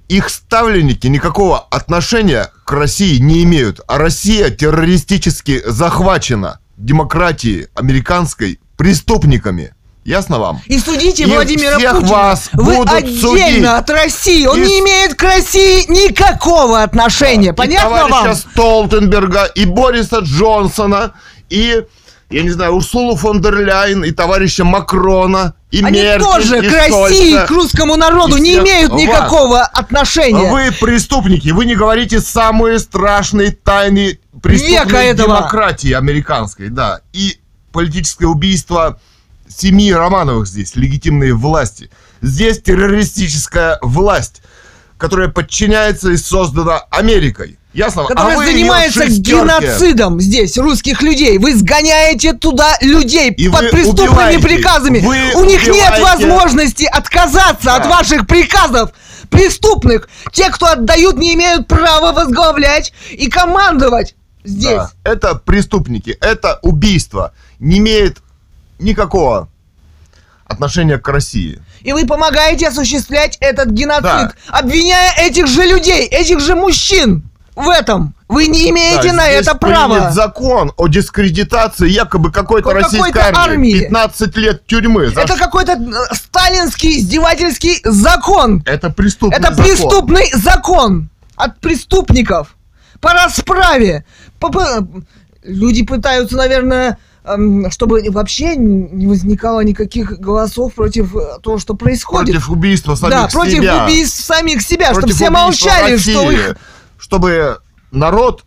[0.07, 3.81] Их ставленники никакого отношения к России не имеют.
[3.87, 9.73] А Россия террористически захвачена демократией американской преступниками.
[10.07, 10.61] Ясно вам?
[10.67, 12.09] И судите И Владимира всех Путина.
[12.11, 13.65] вас Вы будут отдельно судить.
[13.65, 14.45] от России.
[14.45, 17.51] Он И не имеет к России никакого отношения.
[17.51, 18.35] Понятно и товарища вам?
[18.35, 21.11] Столтенберга, и Бориса Джонсона,
[21.49, 21.83] и,
[22.29, 26.69] я не знаю, Урсулу фон дер Ляйен, и товарища Макрона, и Они Меркель, тоже и
[26.69, 27.45] к России, Шольца.
[27.45, 29.01] к русскому народу И не всех имеют вас.
[29.01, 30.49] никакого отношения.
[30.49, 37.01] Вы преступники, вы не говорите самые страшные тайны преступной демократии американской, да.
[37.11, 37.41] И
[37.73, 39.01] политическое убийство
[39.49, 41.89] семьи Романовых здесь, легитимные власти.
[42.21, 44.41] Здесь террористическая власть,
[44.97, 47.57] которая подчиняется и создана Америкой.
[47.73, 48.05] Ясно?
[48.05, 51.37] Которая а занимается геноцидом здесь русских людей.
[51.37, 54.39] Вы сгоняете туда людей И под преступными убиваете.
[54.39, 54.99] приказами.
[54.99, 56.03] Вы У них нет убиваете.
[56.25, 57.89] возможности отказаться от Да.
[57.89, 58.91] ваших приказов.
[59.29, 60.09] Преступных.
[60.31, 64.77] Те, кто отдают, не имеют права возглавлять и командовать здесь.
[64.77, 64.91] Да.
[65.03, 67.33] Это преступники, это убийство.
[67.59, 68.19] Не имеет
[68.79, 69.49] никакого
[70.45, 71.59] отношения к России.
[71.81, 74.31] И вы помогаете осуществлять этот геноцид, Да.
[74.49, 77.23] обвиняя этих же людей, этих же мужчин
[77.55, 78.13] в этом.
[78.29, 80.11] Вы не имеете Да, на это права.
[80.11, 83.39] закон о дискредитации якобы какой-то Какой-то российской армии.
[83.73, 83.79] армии.
[83.81, 85.07] 15 лет тюрьмы.
[85.09, 88.63] За Это ш- какой-то э, сталинский издевательский закон.
[88.65, 89.65] Это преступный Это закон.
[89.65, 92.55] преступный закон от преступников
[93.01, 94.05] по расправе.
[94.39, 94.87] По- по-
[95.43, 96.97] Люди пытаются, наверное,
[97.71, 102.35] чтобы вообще не возникало никаких голосов против э, того, что происходит.
[102.35, 103.83] Против убийства самих да, против себя.
[103.85, 106.39] убийств самих себя, чтобы Против все убийства молчали, что России.
[106.39, 106.57] их
[106.97, 107.57] Чтобы
[107.91, 108.45] народ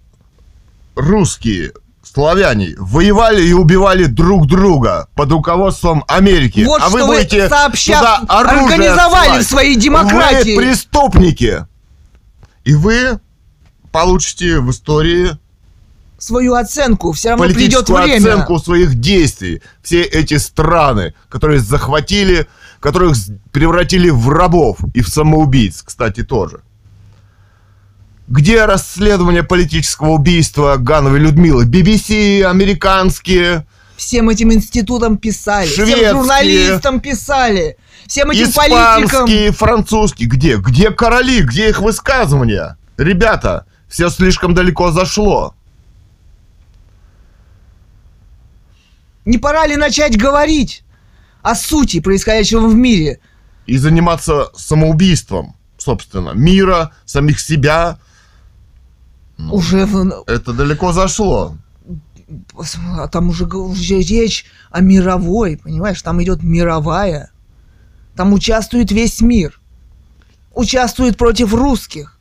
[0.95, 6.65] русские, славяне, воевали и убивали друг друга под руководством Америки.
[6.67, 9.47] Вот а вы что будете сообща организовали отсылать.
[9.47, 10.57] в своей демократии.
[10.57, 11.67] Вы преступники.
[12.65, 13.21] И вы
[13.93, 15.39] получите в истории
[16.21, 17.13] свою оценку.
[17.13, 18.17] Все равно придет время.
[18.19, 19.63] оценку своих действий.
[19.83, 22.47] Все эти страны, которые захватили,
[22.79, 23.17] которых
[23.51, 26.61] превратили в рабов и в самоубийц, кстати, тоже.
[28.29, 31.65] Где расследование политического убийства Гановой Людмилы?
[31.65, 35.97] BBC, американские, Всем этим институтам писали, Шведские.
[35.97, 39.05] всем журналистам писали, всем этим политикам.
[39.05, 40.27] испанские, французские.
[40.27, 40.57] Где?
[40.57, 41.43] Где короли?
[41.43, 42.79] Где их высказывания?
[42.97, 45.55] Ребята, все слишком далеко зашло.
[49.31, 50.83] Не пора ли начать говорить
[51.43, 53.21] о сути происходящего в мире?
[53.67, 57.99] и заниматься самоубийством, собственно, мира, самих себя.
[59.39, 61.55] Ну, Уже в- Это далеко зашло.
[62.99, 66.03] а там уже, уже речь о мировой, понимаешь?
[66.03, 67.31] Там идет мировая.
[68.17, 69.61] Там участвует весь мир.
[70.53, 72.19] Участвует против русских.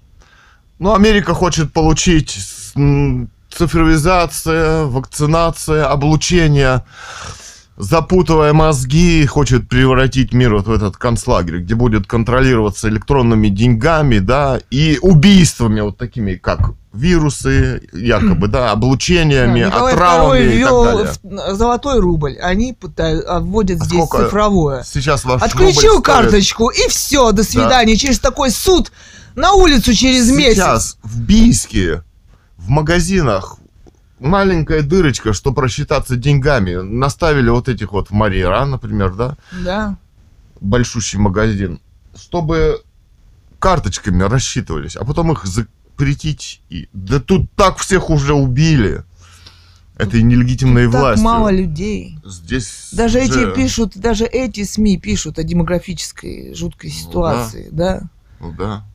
[0.77, 2.37] Ну, Америка хочет получить
[3.49, 6.83] цифровизация, вакцинация, облучение
[7.79, 14.59] запутывая мозги, хочет превратить мир вот в этот концлагерь, где будет контролироваться электронными деньгами, да,
[14.69, 21.23] и убийствами вот такими, как вирусы, якобы, да, облучениями, Да, Николай отравами II и так
[21.23, 21.55] далее.
[21.55, 24.83] золотой рубль, они пытают, а вводят А здесь цифровое.
[24.83, 27.95] Сейчас ваш Отключил карточку и все, до свидания.
[27.95, 28.91] Через такой суд
[29.35, 30.55] на улицу через месяц.
[30.55, 32.03] Сейчас в Бийске,
[32.59, 33.57] в магазинах
[34.19, 36.75] маленькая дырочка, что просчитаться деньгами.
[36.75, 39.97] Наставили вот этих вот в Марьера, например, да, Да.
[40.61, 41.79] большущий магазин,
[42.15, 42.81] чтобы
[43.59, 46.61] карточками рассчитывались, а потом их запретить.
[46.69, 46.87] И...
[46.93, 49.03] Да тут так всех уже убили.
[49.97, 51.25] этой нелегитимной Так властью.
[51.25, 52.17] мало людей.
[52.23, 58.03] Здесь Даже уже- эти пишут, даже эти СМИ пишут о демографической жуткой Ну ситуации, да.
[58.39, 58.85] Ну да.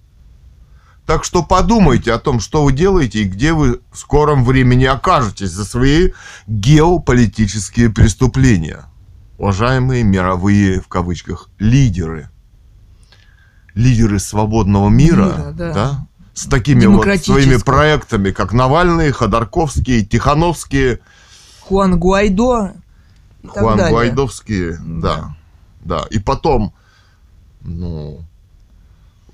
[1.07, 5.51] Так что подумайте о том, что вы делаете и где вы в скором времени окажетесь
[5.51, 6.13] за свои
[6.47, 8.87] геополитические преступления.
[9.37, 12.31] Уважаемые мировые, в кавычках, лидеры.
[13.75, 16.07] Лидеры свободного мира, Мира, да.
[16.33, 21.01] с такими вот своими проектами, как Навальный, Ходорковский, Тихановские,
[21.61, 22.75] Хуан Гуайдо
[23.47, 23.91] Хуан далее.
[23.91, 25.35] Гуайдовские, да.
[25.81, 26.07] Да.
[26.11, 26.73] И потом,
[27.61, 28.21] ну,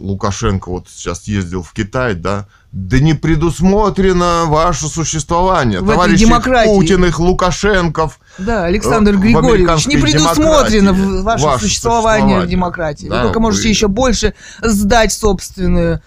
[0.01, 5.81] Лукашенко вот сейчас ездил в Китай, да, да не предусмотрено ваше существование.
[5.81, 6.71] В Товарищи демократии.
[6.71, 8.19] Путиных, Лукашенков.
[8.39, 12.47] Да, Александр Э, в Григорьевич, не предусмотрено в- ваше, ваше существование в существование.
[12.51, 13.07] демократии.
[13.09, 16.01] Да, вы только можете вы- еще больше сдать собственную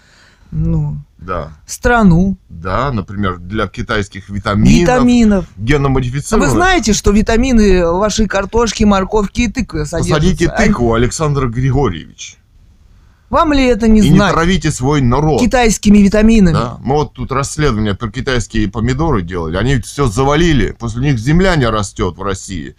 [0.50, 2.36] ну, Да, страну.
[2.48, 5.44] да, например, для китайских витаминов, Витаминов.
[5.56, 6.50] А геномодифицированных.
[6.52, 10.14] вы знаете, что витамины в вашей картошке, морковке и тыкве содержатся?
[10.14, 12.36] Посадите А тыкву, Александр Григорьевич.
[13.34, 14.32] Вам ли это не и не знать?
[14.32, 15.40] травите свой народ.
[15.40, 16.54] Китайскими витаминами.
[16.54, 19.56] Да, мы вот тут расследование про китайские помидоры делали.
[19.56, 20.70] Они все завалили.
[20.78, 22.76] После них земля не растет в России.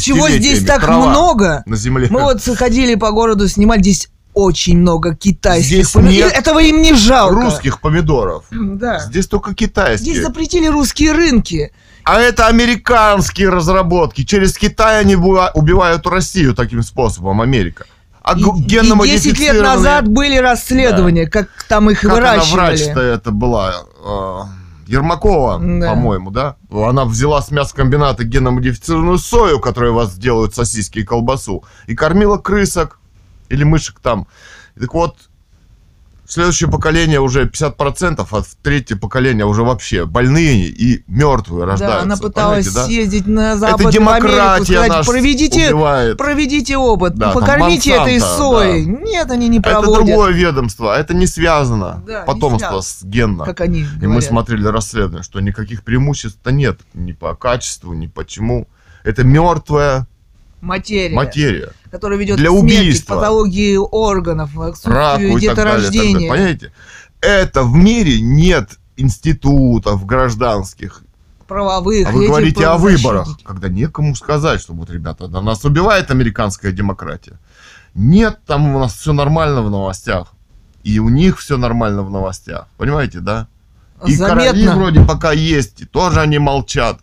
[0.00, 1.62] Чего здесь так трава много?
[1.66, 2.08] На земле.
[2.08, 6.32] Мы вот ходили по городу снимать, здесь очень много китайских Здесь помидоров.
[6.32, 7.34] нет Этого им не жалко.
[7.34, 8.46] Русских помидоров.
[8.50, 9.00] Да.
[9.00, 10.14] Здесь только китайские.
[10.14, 11.70] Здесь запретили русские рынки.
[12.04, 14.24] А это американские разработки.
[14.24, 17.84] Через Китай они убивают Россию таким способом, Америка.
[18.28, 22.52] А И, гу- и 10 лет назад были расследования, как там их Как она выращивали.
[22.60, 23.72] врач-то это была?
[24.04, 24.40] э,
[24.86, 25.90] Ермакова, Да.
[25.90, 26.56] по-моему, да?
[26.70, 32.36] Она взяла с мясокомбината геномодифицированную сою, которая у вас делают сосиски и колбасу, и кормила
[32.36, 32.98] крысок
[33.48, 34.26] или мышек там.
[34.78, 35.16] Так вот,
[36.32, 41.98] следующее поколение уже 50%, а в третье поколение уже вообще больные и мертвые рождаются.
[41.98, 42.84] Да, она пыталась Понимаете, да?
[42.86, 46.18] съездить на Запад, Это в Америку, демократия сказать, нас проведите, убивает.
[46.18, 48.84] проведите опыт, Да, там покормите этой Монсанто, соей.
[48.86, 49.94] Нет, они не Это проводят.
[50.06, 52.02] другое ведомство, это не связано.
[52.06, 52.82] Да, не Потомство связано.
[52.82, 53.44] с генно.
[53.44, 54.24] Как они И мы говорят.
[54.24, 58.68] смотрели расследование, что никаких преимуществ-то нет ни по качеству, ни почему.
[59.04, 60.06] Это мертвая
[60.60, 61.68] Материя, материя.
[61.90, 63.14] Которая ведет Для к смерти, убийства.
[63.14, 66.30] к патологии органов, к отсутствию и так далее, деторождения.
[66.30, 66.72] Понимаете?
[67.20, 71.02] Это в мире нет институтов гражданских.
[71.46, 72.08] правовых.
[72.08, 76.72] А вы говорите о выборах, когда некому сказать, что вот, ребята, да нас убивает американская
[76.72, 77.38] демократия.
[77.94, 80.32] Нет, там у нас все нормально в новостях.
[80.84, 82.68] И у них все нормально в новостях.
[82.76, 83.48] Понимаете, да?
[84.06, 84.76] И короли Заметно.
[84.76, 87.00] вроде пока есть, и тоже они молчат.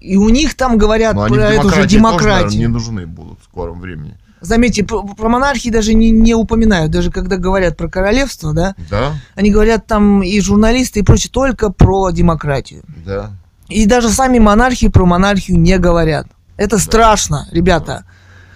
[0.00, 2.60] И у них там говорят Но про эту же демократии тоже, наверное, демократию.
[2.60, 4.16] не нужны будут в скором времени.
[4.40, 6.92] Заметьте, про, про монархии даже не, не упоминают.
[6.92, 11.70] Даже когда говорят про королевство, да, Да, они говорят там и журналисты, и прочее, только
[11.70, 12.82] про демократию.
[13.04, 13.32] да.
[13.68, 16.26] И даже сами монархи про монархию не говорят.
[16.56, 18.04] Это страшно, ребята.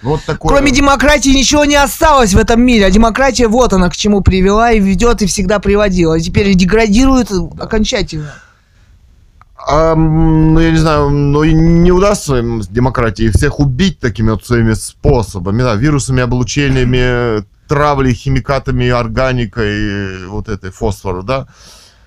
[0.03, 0.49] Вот такое.
[0.57, 2.87] Кроме демократии ничего не осталось в этом мире.
[2.87, 6.15] А демократия вот она к чему привела и ведет, и всегда приводила.
[6.15, 8.33] И теперь деградирует окончательно.
[9.67, 14.45] А, ну, я не знаю, ну, не удастся им с демократией всех убить такими вот
[14.45, 21.47] своими способами, да, вирусами, облучениями, травлей, химикатами, органикой, вот этой фосфора, да,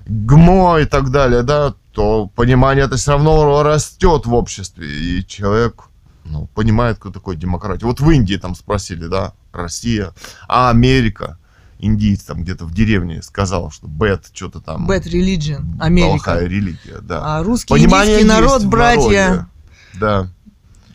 [0.05, 5.83] ГМО и так далее, да, то понимание это все равно растет в обществе, и человек,
[6.25, 7.85] ну, понимает, кто такой демократия.
[7.85, 10.13] Вот в Индии там спросили, да, Россия,
[10.49, 11.37] а Америка,
[11.79, 14.89] индиец там где-то в деревне сказал, что бет, что-то там...
[14.89, 16.11] Bad religion, Америка.
[16.11, 17.37] Плохая религия, да.
[17.37, 19.47] А русский Понимание индийский народ, братья.
[19.93, 20.29] Да.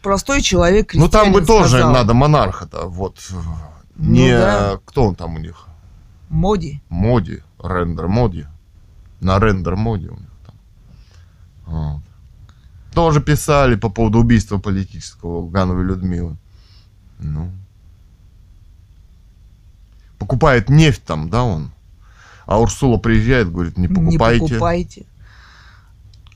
[0.02, 1.92] простой человек, Ну там бы тоже сказал.
[1.92, 3.18] надо монарха-то, вот.
[3.96, 4.78] Ну не да.
[4.84, 5.66] кто он там у них?
[6.28, 6.80] Моди.
[6.88, 8.46] Моди, рендер моди.
[9.20, 10.54] На рендер моди у них там.
[11.66, 12.02] Вот.
[12.94, 16.36] Тоже писали по поводу убийства политического Гановой Людмилы.
[17.18, 17.50] Ну.
[20.30, 21.72] Покупает нефть там, да, он?
[22.46, 24.44] А Урсула приезжает, говорит, не покупайте.
[24.44, 25.06] Не покупайте.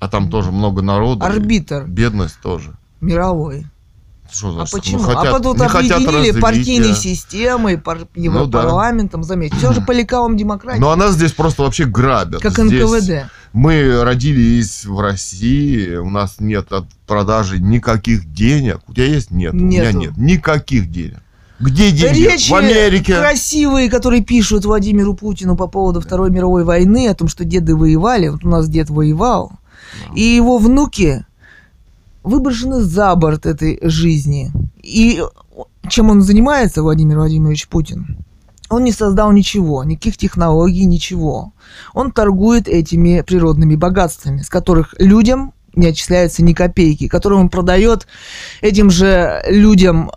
[0.01, 1.25] А там тоже много народу.
[1.25, 1.85] Арбитр.
[1.87, 2.73] Бедность тоже.
[3.01, 3.67] Мировой.
[4.33, 4.73] Что А значит?
[4.73, 4.99] почему?
[4.99, 6.41] Ну, хотят- а потом объединили развития.
[6.41, 8.59] партийной системой, пар- Ну да.
[8.63, 9.57] Европарламентом, заметьте.
[9.59, 10.81] Все же по лекалам демократии.
[10.81, 12.43] Но она здесь просто вообще грабят.
[12.43, 13.31] как Здесь НКВД.
[13.53, 18.81] Мы родились в России, у нас нет от продажи никаких денег.
[18.89, 19.31] У тебя есть?
[19.31, 19.53] Нет.
[19.55, 19.99] У меня Нету.
[19.99, 20.17] нет.
[20.17, 21.21] Никаких денег.
[21.61, 22.19] Где деньги?
[22.19, 23.17] речи в Америке.
[23.17, 28.29] красивые, которые пишут Владимиру Путину по поводу Второй мировой войны, о том, что деды воевали.
[28.29, 29.53] Вот у нас дед воевал.
[30.15, 31.25] И его внуки
[32.25, 34.51] выброшены за борт этой жизни.
[34.83, 35.23] И
[35.89, 38.19] чем он занимается, Владимир Владимирович Путин?
[38.71, 41.53] Он не создал ничего, никаких технологий, ничего.
[41.93, 48.07] Он торгует этими природными богатствами, с которых людям не отчисляются ни копейки, которые он продает
[48.63, 50.11] этим же людям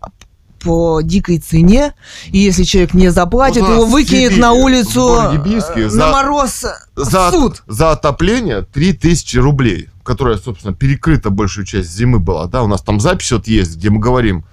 [0.60, 1.94] по дикой цене,
[2.28, 6.12] и если человек не заплатит, его в выкинет Сибири, на в улицу Бийске за- на
[6.12, 6.66] мороз
[6.96, 7.64] За, в суд.
[7.68, 12.48] за отопление 3000 рублей, которая, собственно, перекрыта большую часть зимы была.
[12.48, 14.46] Да, у нас там запись вот есть, где мы говорим,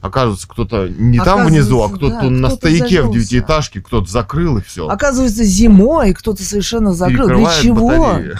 [0.00, 3.12] оказывается, кто-то не там внизу, а кто-то да, на кто-то стояке в завелся.
[3.12, 4.88] девятиэтажке, кто-то закрыл и все.
[4.88, 7.28] Оказывается, зимой кто-то совершенно закрыл.
[7.28, 7.88] Для чего?
[7.88, 8.34] батареи.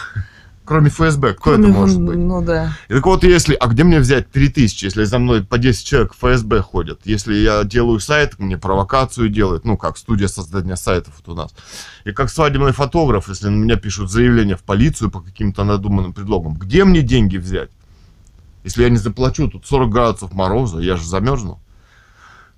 [0.64, 2.16] Кроме ФСБ, кто Кроме это может быть?
[2.16, 2.76] Ну да.
[2.88, 3.54] И так вот, если...
[3.54, 7.00] А где мне взять 3000, если за мной по 10 человек ФСБ ходят?
[7.04, 11.52] Если я делаю сайт, мне провокацию делают, ну, как студия создания сайтов вот у нас.
[12.04, 16.54] И как свадебный фотограф, если на меня пишут заявление в полицию по каким-то надуманным предлогам,
[16.54, 17.70] где мне деньги взять?
[18.62, 21.60] Если я не заплачу, тут 40 градусов мороза, я же замерзну.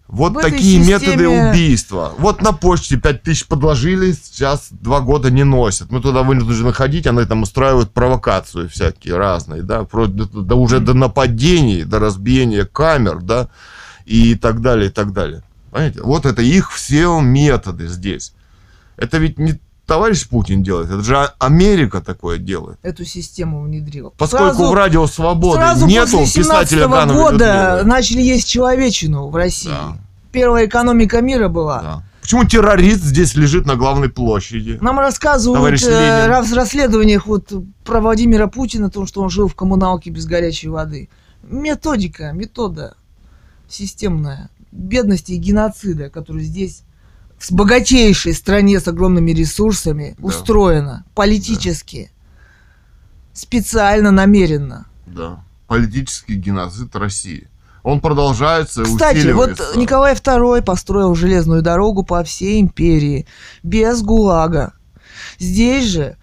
[0.06, 2.12] Вот В такие системе- методы убийства.
[2.18, 5.90] Вот на почте 5000 подложили, сейчас два года не носят.
[5.90, 10.80] Мы туда вынуждены ходить, они там устраивают провокацию всякие разные, да, вплоть до, до уже
[10.80, 13.48] до нападений, до разбиения камер, да,
[14.04, 15.42] и так далее, и так далее.
[15.70, 16.02] Понимаете?
[16.02, 18.34] Вот это их все методы здесь.
[18.96, 22.78] Это ведь не товарищ Путин делает, это же Америка такое делает.
[22.82, 24.10] Эту систему внедрила.
[24.16, 29.28] Поскольку Сразу- в радио Свободы Сразу нету после писателя 17 Гановой года начали есть человечину
[29.28, 29.68] в России.
[29.68, 29.98] Да.
[30.32, 31.82] Первая экономика мира была.
[31.82, 32.02] Да.
[32.20, 34.78] Почему террорист здесь лежит на главной площади?
[34.80, 37.52] Нам рассказывают э, в расследованиях вот
[37.84, 41.10] про Владимира Путина, о том, что он жил в коммуналке без горячей воды.
[41.42, 42.96] Методика, метода
[43.68, 46.84] системная бедности и геноцида, который здесь
[47.50, 50.26] в богатейшей стране с огромными ресурсами Да.
[50.26, 52.10] устроена политически,
[53.32, 54.86] специально, намеренно.
[55.06, 55.44] Да.
[55.66, 57.48] Политический геноцид России.
[57.82, 59.60] Он продолжается и Кстати, вот.
[59.76, 63.26] Николай II построил железную дорогу по всей империи
[63.62, 64.72] без ГУЛАГа.
[65.38, 66.16] Здесь же,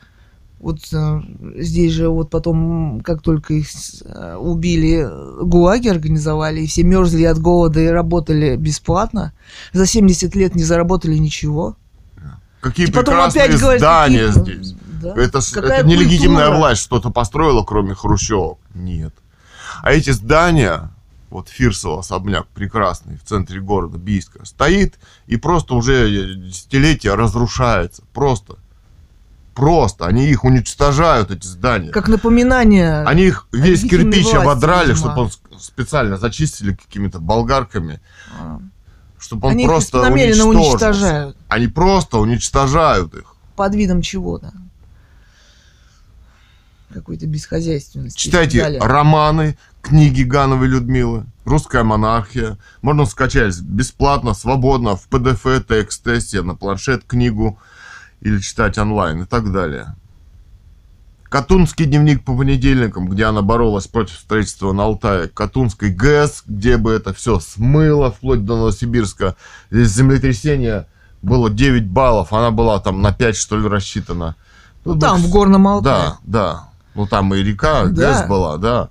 [0.62, 1.21] вот э,
[1.58, 3.67] здесь же вот потом, как только их
[4.06, 5.08] э, убили,
[5.43, 9.34] ГУЛАГи организовали, и все мерзли от голода и работали бесплатно,
[9.74, 11.76] за 70 лет не заработали ничего.
[12.62, 14.76] Какие И потом опять говорят, здания какие- здесь.
[15.02, 15.15] Да.
[15.15, 16.58] Это, Какая это нелегитимная культура?
[16.60, 18.60] власть что-то построила, кроме Хрущева.
[18.76, 19.15] Нет.
[19.82, 20.91] А эти здания,
[21.32, 28.04] вот Фирсово особняк прекрасный в центре города Бийска, стоит и просто уже десятилетия разрушается.
[28.13, 28.58] Просто.
[29.53, 30.05] Просто.
[30.05, 31.91] Они их уничтожают, эти здания.
[31.91, 33.03] Как напоминание.
[33.03, 34.97] Они их весь кирпич власти, ободрали, видимо.
[34.97, 37.99] чтобы он специально зачистили какими-то болгарками,
[38.39, 38.59] а,
[39.19, 41.37] чтобы он Они их просто намеренно уничтожают.
[41.49, 43.35] Они просто уничтожают их.
[43.55, 44.53] Под видом чего-то.
[46.93, 48.17] Какой-то бесхозяйственности.
[48.17, 52.57] Читайте романы, книги Гановой Людмилы, «Русская монархия».
[52.81, 57.59] Можно скачать бесплатно, свободно, в PDF, себе на планшет книгу
[58.21, 59.95] или читать онлайн и так далее.
[61.29, 65.29] Катунский дневник по понедельникам, где она боролась против строительства на Алтае.
[65.29, 69.38] Катунской ГЭС, где бы это все смыло, вплоть до Новосибирска.
[69.69, 70.88] Здесь землетрясение
[71.21, 74.36] было 9 баллов, она была там на 5, что ли, рассчитана.
[74.84, 75.93] Тут бы Там, в Горном Алтае.
[75.93, 76.69] да, да.
[76.95, 77.91] Ну там и река, Да.
[77.91, 78.89] ГЭС была, да.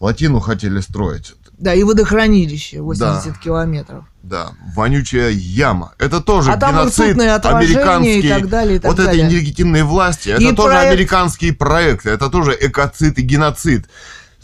[0.00, 1.35] Плотину хотели строить.
[1.58, 3.38] Да, и водохранилище 80 Да.
[3.40, 4.04] километров.
[4.22, 5.94] Да, вонючая яма.
[5.98, 8.20] Это тоже А там геноцид отражения американский.
[8.20, 9.24] и так далее, и так вот далее.
[9.26, 13.88] эти нелегитимные власти, это И тоже проект- американские проекты, это тоже экоцид и геноцид.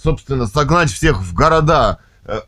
[0.02, 2.40] Собственно, согнать всех в города, э,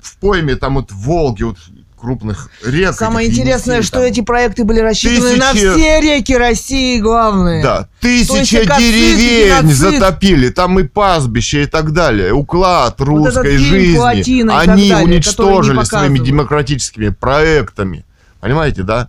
[0.00, 1.58] в пойме там вот Волги, вот
[2.02, 2.94] крупных рек.
[2.94, 4.06] Самое интересное, Енисей, что там.
[4.06, 7.62] эти проекты были рассчитаны на Тысячи- все реки России, главное.
[7.62, 9.76] Да, тысяча деревень геноцид.
[9.76, 12.32] затопили, там и пастбища и так далее.
[12.32, 14.42] Уклад русской фильм жизни.
[14.48, 18.04] Так Они далее, уничтожили своими демократическими проектами.
[18.40, 19.08] Понимаете, да?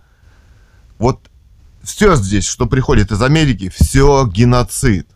[0.98, 1.18] Вот
[1.82, 5.08] все здесь, что приходит из Америки, все геноцид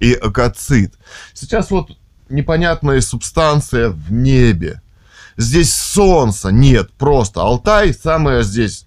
[0.00, 0.94] и экоцид.
[1.32, 1.92] Сейчас вот
[2.28, 4.81] непонятная субстанция в небе.
[5.36, 7.40] Здесь солнца нет просто.
[7.42, 8.86] Алтай самая здесь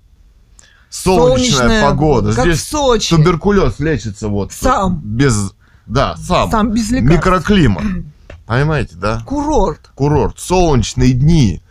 [0.89, 2.33] солнечная, погода.
[2.33, 3.15] как здесь в Сочи.
[3.15, 5.01] туберкулез лечится вот Сам.
[5.03, 5.53] без
[5.85, 7.13] да сам, Сам без лекарств.
[7.17, 7.83] микроклимат
[8.45, 9.21] Понимаете, да?
[9.25, 9.89] Курорт.
[9.95, 11.63] Курорт, солнечные дни.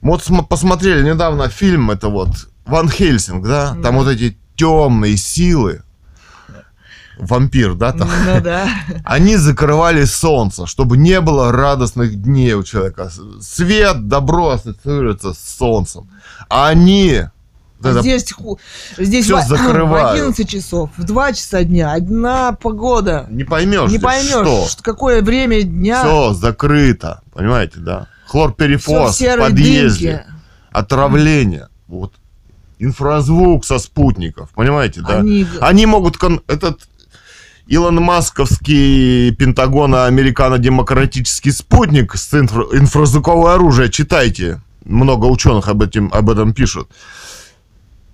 [0.00, 2.30] Вот см- посмотрели недавно фильм, это вот
[2.64, 3.72] Ван Хельсинг, да?
[3.72, 3.90] Там Да.
[3.92, 5.82] вот эти темные силы,
[7.18, 8.66] вампир, да, там, Ну да.
[9.04, 13.10] они закрывали солнце, чтобы не было радостных дней у человека.
[13.40, 16.08] Свет, добро ассоциируется с солнцем.
[16.48, 17.22] А они...
[17.84, 18.32] Здесь,
[18.96, 20.12] здесь всё в, в закрывают.
[20.20, 23.26] 11 часов, в 2 часа дня, одна погода.
[23.28, 24.66] не поймешь, Не поймешь, что.
[24.68, 26.04] что- какое время дня.
[26.04, 28.06] Все закрыто, понимаете, да?
[28.26, 30.26] Хлорперифоз в в подъезде, дымке.
[30.70, 32.12] отравление, вот.
[32.78, 35.18] Инфразвук со спутников, понимаете, да?
[35.18, 36.16] Они- Они могут...
[36.18, 36.80] кон- Этот
[37.72, 44.60] Илон Масковский Пентагоно-Американо-демократический спутник с инфра- инфразвуковое оружие, читайте.
[44.84, 46.90] Много ученых об, этом об этом пишут.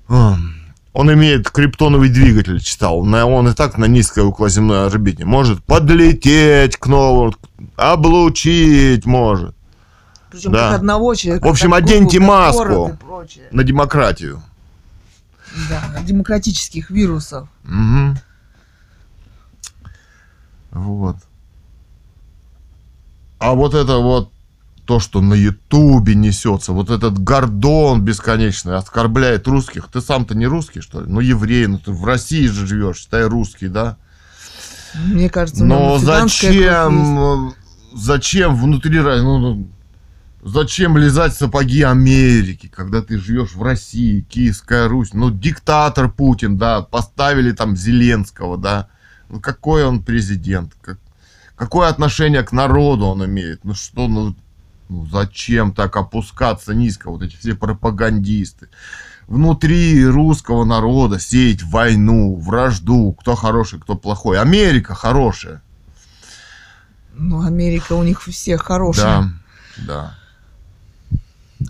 [0.08, 3.04] Он имеет криптоновый двигатель, читал.
[3.04, 5.24] На- Он и так на низкой околоземной орбите.
[5.24, 7.34] Может подлететь к новому,
[7.74, 9.56] облучить может.
[10.30, 10.68] Причем Да.
[10.70, 11.44] как одного человека.
[11.44, 12.96] В общем, оденьте маску.
[13.50, 14.40] На демократию.
[15.68, 17.48] Да, демократических вирусов.
[17.64, 18.18] Мгм.
[20.78, 21.16] Вот.
[23.38, 24.32] А вот это вот
[24.84, 29.88] то, что на Ютубе несется, вот этот гордон бесконечный оскорбляет русских.
[29.92, 31.06] Ты сам-то не русский, что ли?
[31.08, 33.98] Ну, еврей, ну ты в России же живешь, считай русский, да?
[34.94, 37.52] Мне кажется, Но зачем, э,
[37.94, 39.68] зачем внутри, ну, ну,
[40.42, 46.80] зачем лизать сапоги Америки, когда ты живешь в России, Киевская Русь, ну, диктатор Путин, да,
[46.80, 48.88] поставили там Зеленского, да,
[49.28, 50.98] ну, какой он президент, как-
[51.56, 54.34] какое отношение к народу он имеет, ну, что, ну,
[54.88, 58.68] ну, зачем так опускаться низко, вот эти все пропагандисты,
[59.26, 64.40] внутри русского народа сеять войну, вражду, кто хороший, кто плохой.
[64.40, 65.60] Америка хорошая.
[67.14, 69.28] Ну, Америка у них всех хороший Да,
[69.76, 70.14] да,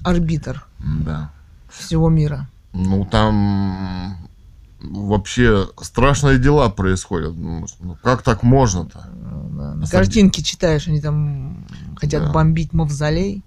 [0.04, 1.30] арбитр да.
[1.70, 2.46] всего мира.
[2.72, 4.27] Ну, там
[4.80, 7.34] вообще страшные дела происходят.
[7.36, 9.08] Ну, ну, как так можно-то?
[9.12, 9.74] Да.
[9.74, 11.66] На Осади- картинке читаешь, они там
[11.96, 12.32] хотят Да.
[12.32, 13.42] бомбить мавзолей.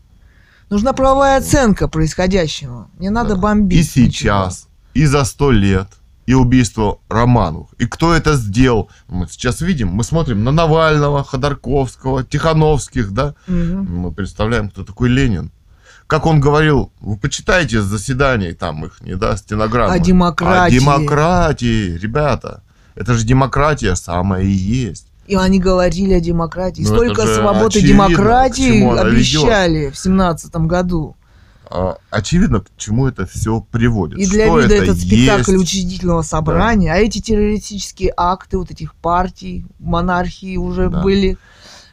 [0.69, 2.87] Нужна правовая оценка происходящего.
[2.99, 3.41] Не надо Да.
[3.41, 3.79] бомбить.
[3.79, 5.87] И сейчас, и за сто лет,
[6.25, 7.69] и убийство Романовых.
[7.77, 8.89] И кто это сделал?
[9.09, 13.35] Мы сейчас видим, мы смотрим на Навального, Ходорковского, Тихановских, да?
[13.47, 13.81] ничего.
[13.81, 13.95] Мгм.
[14.01, 15.51] Мы представляем, кто такой Ленин.
[16.11, 19.93] Как он говорил, вы почитайте заседаний там их, не да, стенограммы.
[19.93, 20.75] О демократии.
[20.75, 22.63] О демократии, ребята.
[22.95, 25.07] Это же демократия самая и есть.
[25.27, 26.81] И они говорили о демократии.
[26.81, 31.15] Ну, Столько свободы очевидно, демократии обещали в семнадцатом году.
[31.69, 34.19] А, очевидно, к чему это все приводит.
[34.19, 35.63] И для Что вида это этот спектакль есть.
[35.63, 41.01] учредительного собрания, а эти террористические акты вот этих партий, монархии уже Да.
[41.01, 41.37] были.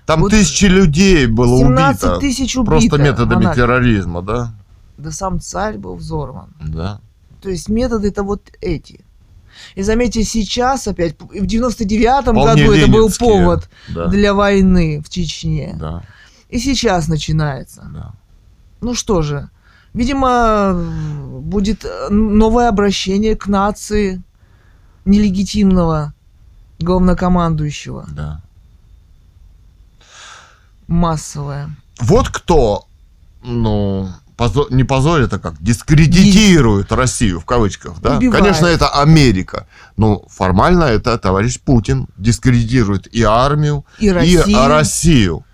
[0.08, 2.18] Там вот тысячи людей было 17 убито.
[2.20, 2.70] тысяч убито.
[2.72, 3.62] Просто методами монархий.
[3.62, 4.52] терроризма, да?
[4.96, 6.48] Да сам царь был взорван.
[6.60, 7.00] Да.
[7.42, 9.04] То есть методы это вот эти.
[9.74, 13.28] И заметьте, сейчас опять, в 99-м Вполне году это был ленинские.
[13.30, 14.06] повод Да.
[14.06, 15.76] для войны в Чечне.
[15.78, 16.02] Да,
[16.48, 17.82] И сейчас начинается.
[17.92, 18.12] да.
[18.80, 19.50] Ну что же,
[19.94, 20.72] видимо,
[21.40, 24.22] будет новое обращение к нации
[25.04, 26.14] нелегитимного
[26.80, 28.06] главнокомандующего.
[28.10, 28.40] да.
[30.88, 31.70] Массовое.
[32.00, 32.86] Вот кто,
[33.42, 38.16] ну, позо- не позорит, а как, дискредитирует Россию, в кавычках, да?
[38.16, 38.42] Убивает.
[38.42, 39.66] Конечно, это Америка,
[39.96, 44.68] но формально это товарищ Путин дискредитирует и армию, И и Россия.
[44.68, 45.44] Россию.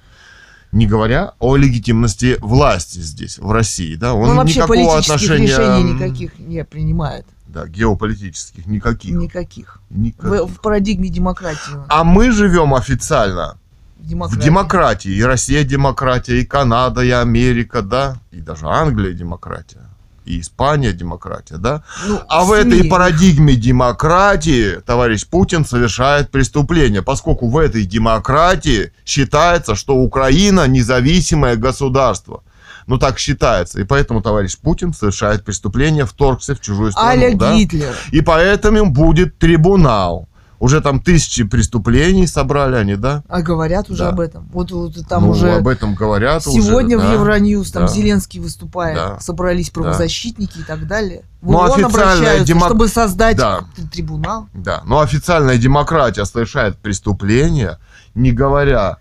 [0.70, 4.14] Не говоря о легитимности власти здесь, в России, да?
[4.14, 5.46] Он, Он вообще никакого отношения...
[5.46, 7.26] решений никаких не принимает.
[7.46, 9.12] Да, геополитических, никаких.
[9.14, 9.78] Никаких.
[9.90, 10.24] никаких.
[10.24, 11.76] В, в парадигме демократии.
[11.88, 13.56] А мы живем официально
[14.04, 14.44] в Демократии.
[14.44, 15.10] демократии.
[15.10, 19.88] И Россия демократия, и Канада, и Америка, да, и даже Англия демократия,
[20.24, 21.82] и Испания демократия, да.
[22.06, 29.74] Ну, А в этой парадигме демократии товарищ Путин совершает преступление, поскольку в этой демократии считается,
[29.74, 32.42] что Украина независимое государство.
[32.86, 33.80] Ну так считается.
[33.80, 37.08] И поэтому товарищ Путин совершает преступление, вторгся в чужую страну.
[37.08, 37.54] Аля да?
[37.54, 37.94] Гитлер.
[38.12, 40.28] И поэтому будет трибунал.
[40.60, 43.22] Уже там тысячи преступлений собрали они, да?
[43.28, 44.08] А говорят уже Да.
[44.10, 44.48] об этом.
[44.52, 47.06] Вот, вот там Ну, уже об этом говорят уже, сегодня да.
[47.08, 47.92] в Евроньюз там да.
[47.92, 49.20] Зеленский выступает, Да.
[49.20, 51.24] собрались правозащитники и так далее.
[51.42, 53.64] В Ну, ООН обращаются, демок- чтобы создать Да.
[53.92, 54.48] трибунал.
[54.54, 57.78] Да, но официальная демократия совершает преступление,
[58.14, 58.98] не говоря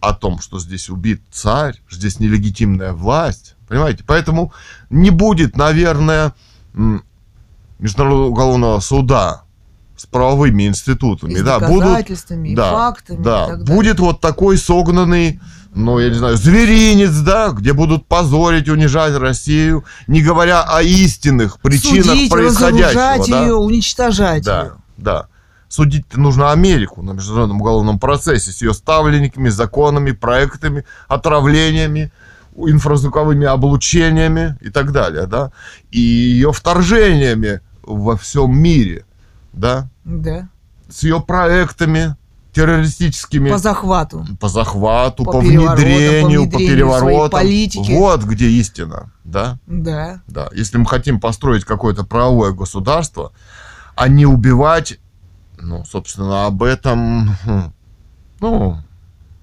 [0.00, 3.54] о том, что здесь убит царь, что здесь нелегитимная власть.
[3.68, 4.04] Понимаете?
[4.06, 4.52] Поэтому
[4.90, 6.32] не будет, наверное,
[7.78, 9.42] Международного уголовного суда
[9.96, 11.32] с правовыми институтами.
[11.32, 13.20] И с да, будут, доказательствами, и да, фактами.
[13.20, 13.64] и да, далее.
[13.64, 15.40] будет вот такой согнанный,
[15.74, 21.60] ну, я не знаю, зверинец, да, где будут позорить, унижать Россию, не говоря о истинных
[21.60, 23.26] причинах Судить, происходящего.
[23.26, 23.42] да?
[23.42, 24.72] ее, уничтожать Да, ее.
[24.98, 25.26] да.
[25.68, 32.12] Судить нужно Америку на международном уголовном процессе с ее ставленниками, законами, проектами, отравлениями,
[32.54, 35.52] инфразвуковыми облучениями и так далее, да,
[35.90, 39.05] и ее вторжениями во всем мире,
[39.56, 40.48] да, Да.
[40.88, 42.14] с ее проектами
[42.52, 44.24] террористическими По захвату.
[44.40, 47.30] по захвату, по, По внедрению, по по внедрению переворотам.
[47.40, 47.92] политики.
[47.92, 49.58] Вот где истина, да.
[49.66, 50.22] Да.
[50.26, 53.32] Да, если мы хотим построить какое-то правовое государство,
[53.94, 54.98] а не убивать,
[55.58, 57.72] ну, собственно, об этом, хм,
[58.40, 58.78] ну,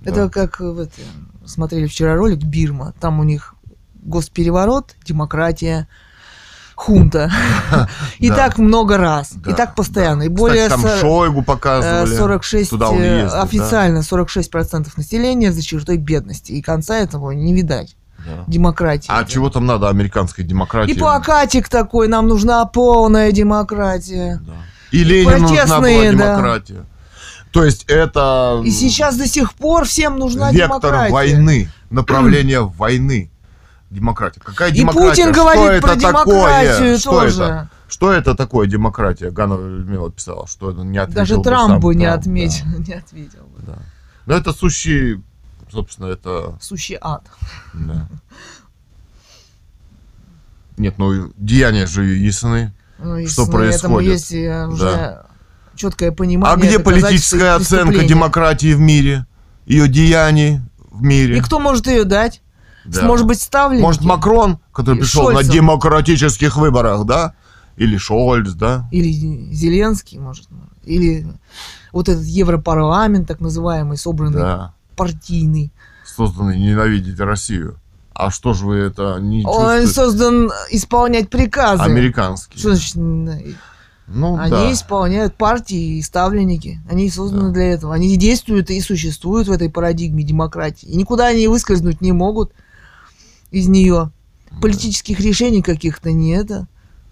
[0.06, 0.30] Это да.
[0.30, 1.02] как в это,
[1.46, 2.94] смотрели вчера ролик Бирма.
[3.00, 3.54] Там у них
[4.02, 5.88] госпереворот, демократия,
[6.84, 7.32] хунта.
[8.20, 8.36] И Да.
[8.36, 9.32] так много раз.
[9.34, 10.24] Да, И так постоянно.
[10.24, 12.16] И более там Шойгу э, показывали.
[12.16, 13.42] 46 Туда он э, да.
[13.42, 16.52] официально 46% населения за чертой бедности.
[16.52, 17.96] И конца этого не видать.
[18.26, 18.44] Да.
[18.48, 19.08] Демократии.
[19.10, 20.92] А чего там надо американской демократии?
[20.94, 24.40] И плакатик такой, нам нужна полная демократия.
[24.46, 24.54] Да.
[24.92, 26.18] И Ленину нужна была Протестные, да.
[26.36, 26.86] демократия.
[27.52, 31.14] То есть это И сейчас до сих пор всем нужна вектор демократия.
[31.14, 33.30] войны, направление войны.
[33.94, 34.40] Демократия.
[34.40, 35.10] Какая И демократия?
[35.10, 36.98] Путин Что говорит это про демократию такое?
[36.98, 37.44] Что тоже.
[37.44, 37.70] это?
[37.88, 39.30] Что это такое демократия?
[39.30, 42.66] Ганова Людмила писала, что это не ответил Даже бы Трамп сам бы не Трамп, отметил.
[42.88, 43.62] Не ответил бы.
[43.68, 43.82] Да, да.
[44.26, 45.22] Но это сущий,
[45.72, 46.58] собственно, это...
[46.60, 47.24] Сущий ад.
[47.74, 48.08] да.
[50.78, 52.74] Нет, ну деяния же ясны.
[52.98, 54.12] Ну, и Что Этому происходит?
[54.14, 55.26] есть э, уже Да.
[55.76, 56.56] четкое понимание.
[56.56, 59.26] А где политическая оценка демократии в мире?
[59.66, 61.38] Ее деяний в мире?
[61.38, 62.42] И кто может ее дать?
[62.86, 63.04] Да.
[63.04, 63.84] Может быть, ставленники?
[63.84, 65.54] Может, Макрон, который И пришел на Шольцем.
[65.54, 67.34] демократических выборах, да?
[67.78, 68.88] Или Шольц, да?
[68.92, 69.12] Или
[69.54, 70.48] Зеленский, может.
[70.84, 71.26] Или
[71.92, 74.74] вот этот Европарламент, так называемый, собранный Да.
[74.96, 75.72] партийный.
[76.06, 77.80] Созданный ненавидеть Россию.
[78.14, 81.82] А что же вы это не Он создан исполнять приказы.
[81.84, 82.60] Американский.
[82.60, 82.96] Что значит?
[84.06, 84.72] Ну Они да.
[84.74, 86.82] исполняют партии и ставленники.
[86.92, 87.54] Они созданы Да.
[87.54, 87.94] для этого.
[87.96, 90.86] Они действуют и существуют в этой парадигме демократии.
[90.88, 92.52] И никуда они выскользнуть не могут
[93.54, 94.12] из нее.
[94.62, 96.48] Политических решений каких-то нет.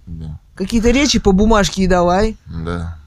[0.05, 0.39] Да.
[0.55, 2.35] Какие-то речи по бумажке и давай.
[2.45, 2.97] да.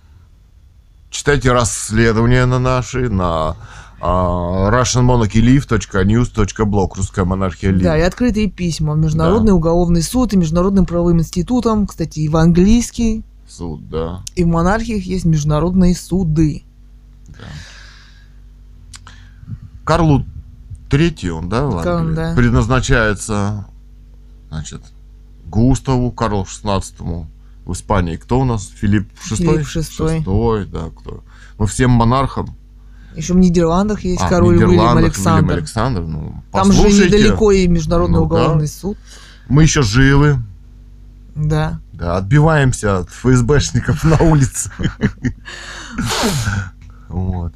[1.11, 3.57] Читайте расследования на наши, на
[4.01, 7.83] а, russianmonarchylive.news.blog Русская монархия Лив.
[7.85, 11.87] Да, и открытые письма Международный уголовный суд и Международным правовым институтам.
[11.87, 14.23] Кстати, и в английский, Суд, да.
[14.35, 16.65] и в монархиях есть международные суды.
[19.85, 20.25] Карлу
[20.95, 22.15] Третий он, да, в Англии?
[22.15, 22.35] да.
[22.37, 23.67] предназначается,
[24.49, 24.81] значит,
[25.47, 27.27] Густаву Карлу XVI
[27.65, 28.15] в Испании.
[28.15, 28.69] Кто у нас?
[28.69, 29.37] Филипп VI?
[29.37, 30.19] Филипп шестой.
[30.19, 31.25] Шестой, да, кто?
[31.59, 32.55] Ну, всем монархам.
[33.17, 35.43] Еще в Нидерландах есть А, король Уильям Нидерландах Александр.
[35.43, 38.35] Уильям Александр, ну, Там же недалеко и Международный Ну да.
[38.37, 38.97] уголовный суд.
[39.49, 40.37] Мы еще живы,
[41.35, 41.81] Да.
[41.93, 44.71] да, отбиваемся от ФСБшников на улице.
[47.09, 47.53] Вот.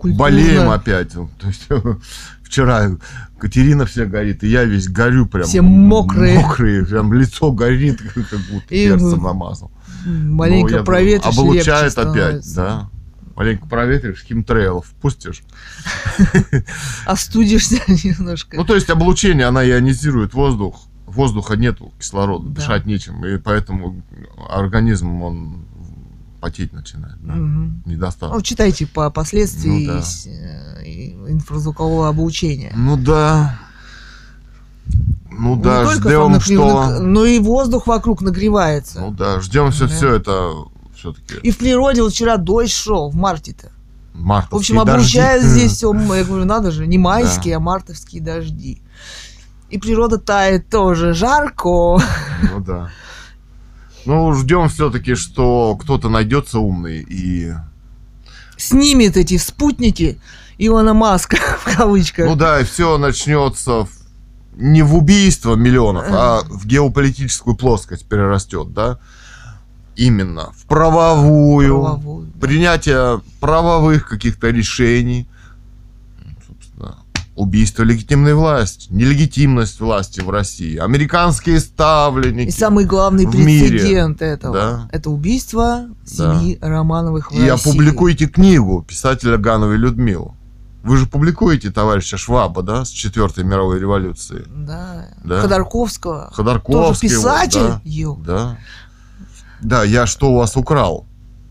[0.00, 0.18] Культурно.
[0.18, 1.12] Болеем опять.
[1.12, 1.68] То есть
[2.42, 2.90] вчера
[3.38, 5.44] Катерина вся горит, и я весь горю прям.
[5.46, 6.40] Все мокрые.
[6.40, 9.70] Мокрые, прям лицо горит, как будто И перцем намазал.
[10.06, 12.54] Маленько Ну, я думаю, проветришь, Облучает опять, становится.
[12.54, 12.90] да.
[13.36, 15.42] Маленько проветришь, химтрейлов впустишь.
[17.06, 18.56] Остудишься немножко.
[18.56, 20.82] Ну, то есть облучение, она ионизирует воздух.
[21.06, 22.54] Воздуха нету, кислорода, Да.
[22.60, 23.24] дышать нечем.
[23.26, 24.02] И поэтому
[24.48, 25.64] организм, он
[26.40, 27.16] потеть начинает.
[27.22, 27.34] да.
[27.34, 27.82] Мгм.
[27.86, 28.34] Недостаток.
[28.36, 30.02] Ну, читайте по последствий Ну да.
[30.84, 32.72] э, инфразвукового облучения.
[32.74, 33.58] Ну да.
[35.30, 36.52] Ну да, Не только ждем, фон что...
[36.54, 39.00] нагрев- но и воздух вокруг нагревается.
[39.00, 39.94] Ну да, ждем все, Да.
[39.94, 40.52] все это
[40.94, 41.34] все-таки.
[41.42, 43.70] И в природе вот вчера дождь шел в марте-то.
[44.12, 45.18] Мартовские В общем, дожди.
[45.18, 45.94] облучает здесь все.
[45.94, 47.56] Я говорю, надо же, не майские, Да.
[47.58, 48.82] а мартовские дожди.
[49.70, 51.14] И природа тает тоже.
[51.14, 51.98] Жарко.
[52.52, 52.90] Ну да.
[54.06, 57.52] Ну, ждем все-таки, что кто-то найдется умный и...
[58.56, 60.18] Снимет эти спутники
[60.58, 62.26] Илона Маска, в кавычках.
[62.26, 63.90] Ну да, и все начнется в-
[64.56, 68.98] не в убийство миллионов, а в геополитическую плоскость перерастет, да?
[69.96, 72.40] Именно в правовую, Правовую, да.
[72.46, 75.28] принятие правовых каких-то решений,
[77.40, 82.48] убийство легитимной власти, нелегитимность власти в России, американские ставленники.
[82.48, 83.68] И самый главный в мире.
[83.78, 84.88] прецедент этого Да.
[84.92, 87.68] это убийство семьи Романовых в И России.
[87.70, 90.34] опубликуйте книгу писателя Гановой Людмилу.
[90.82, 94.44] Вы же публикуете товарища Шваба, да, с Четвертой мировой революции.
[94.48, 95.06] Да.
[95.24, 95.40] Да.
[95.42, 96.24] Ходорковского.
[96.24, 97.08] Тоже Ходорковский.
[97.08, 97.60] вот, писатель.
[97.60, 97.80] да.
[97.84, 98.18] Ё.
[98.26, 98.56] Да.
[99.62, 101.06] Да, я что у вас украл?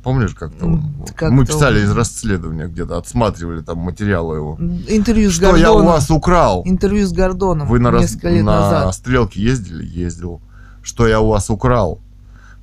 [0.09, 4.57] Помнишь, как-то вот как-то мы писали он- из расследования где-то, отсматривали там материалы его.
[4.87, 5.85] Интервью с Что я Гордоном.
[5.85, 6.63] у вас украл?
[6.65, 8.95] Интервью с Гордоном Вы на, несколько лет на назад.
[8.95, 9.85] стрелке ездили?
[9.85, 10.41] Ездил.
[10.81, 12.01] Что я у вас украл?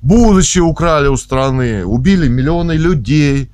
[0.01, 1.85] Будущее украли у страны.
[1.85, 3.49] Убили миллионы людей.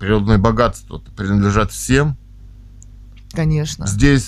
[0.00, 2.16] Природное богатство принадлежат всем.
[3.32, 3.86] Конечно.
[3.86, 4.24] Здесь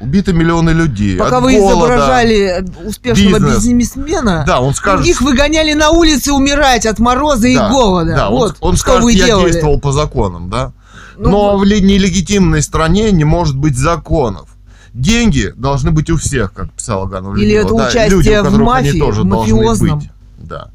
[0.00, 1.16] убиты миллионы людей.
[1.16, 1.78] Пока от вы голода.
[1.78, 3.64] изображали успешного бизнес.
[3.64, 4.98] бизнесмена, Да, он скажет...
[5.00, 8.14] других выгоняли на улице умирать от мороза да, и голода.
[8.14, 9.50] Да, он- вот он, что скажет, вы я делали.
[9.50, 10.72] действовал по законам, да?
[11.18, 14.50] Ну, Но в ли- нелегитимной стране не может быть законов.
[14.92, 18.90] Деньги должны быть у всех, как писала Ганна Или это да, участие люди, в мафии,
[18.90, 19.98] они тоже в должны мафиозном.
[20.00, 20.10] быть.
[20.38, 20.68] Да.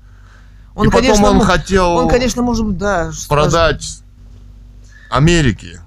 [0.76, 4.02] он, И потом конечно, он хотел он, конечно, может, да, продать
[5.10, 5.82] Америке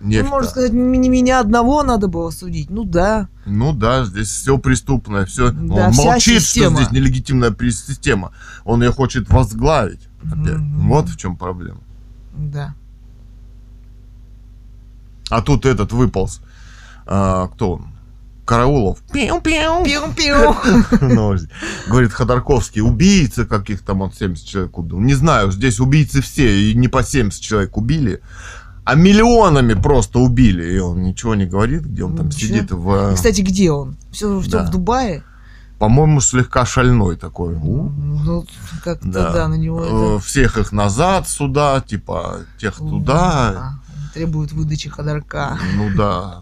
[0.00, 0.30] Нефть.
[0.30, 2.70] может сказать, м- не меня одного надо было судить.
[2.70, 3.28] Ну да.
[3.44, 5.50] Ну да, здесь все преступное, все.
[5.50, 6.76] Да, он молчит, система.
[6.76, 8.32] что здесь нелегитимная система.
[8.64, 10.08] Он ее хочет возглавить.
[10.22, 10.56] Опять.
[10.56, 10.88] Мгм.
[10.88, 11.80] Вот в чем проблема.
[12.36, 12.74] Да.
[15.30, 16.40] А тут этот выполз.
[17.06, 17.86] А, кто он?
[18.44, 18.98] Караулов.
[19.12, 19.84] Пиу-пиу.
[19.84, 20.56] Пиу-пиу.
[21.14, 21.36] Ну,
[21.88, 24.98] Говорит Ходорковский, убийцы каких там он 70 человек убил.
[24.98, 28.20] Не знаю, здесь убийцы все, и не по 70 человек убили,
[28.84, 30.74] а миллионами просто убили.
[30.74, 32.40] И он ничего не говорит, где он там Ничего.
[32.56, 33.12] сидит в...
[33.12, 33.96] И, Кстати, где он?
[34.10, 34.64] Все, Да.
[34.66, 35.22] в Дубае?
[35.78, 37.54] По-моему, слегка шальной такой.
[37.54, 38.44] У, Ну,
[38.84, 39.32] как-то Да.
[39.32, 39.48] да.
[39.48, 40.18] на него Э, это...
[40.24, 43.20] Всех их назад сюда, типа, тех туда.
[43.56, 43.72] А,
[44.14, 45.56] Требует выдачи Ходорка.
[45.76, 46.40] Ну да,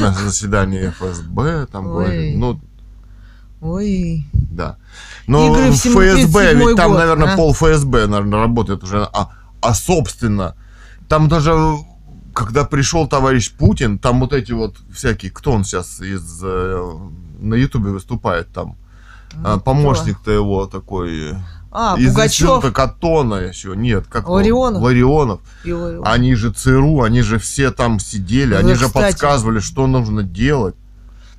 [0.00, 1.92] на заседании ФСБ там Ой.
[1.92, 2.36] говорили.
[2.36, 2.60] Ну,
[3.60, 4.76] Ой, Да.
[5.26, 7.36] Но Игры в в 77-й ФСБ, ведь там, год, наверное, а?
[7.36, 9.08] пол ФСБ, наверное, работает уже.
[9.12, 10.54] А, а собственно,
[11.08, 11.52] там даже,
[12.34, 16.92] когда пришел товарищ Путин, там вот эти вот всякие, кто он сейчас из э,
[17.40, 18.76] на Ютубе выступает там,
[19.44, 21.34] А, ну, помощник-то его такой?
[21.70, 22.40] А, из Пугачев.
[22.48, 24.36] института Катона еще, нет, как он?
[24.36, 24.82] Ларионов?
[24.82, 25.40] Ларионов.
[25.64, 26.06] Ларионов.
[26.06, 29.12] Они же ЦРУ, они же все там сидели, Да, они же кстати.
[29.12, 30.74] подсказывали, что нужно делать.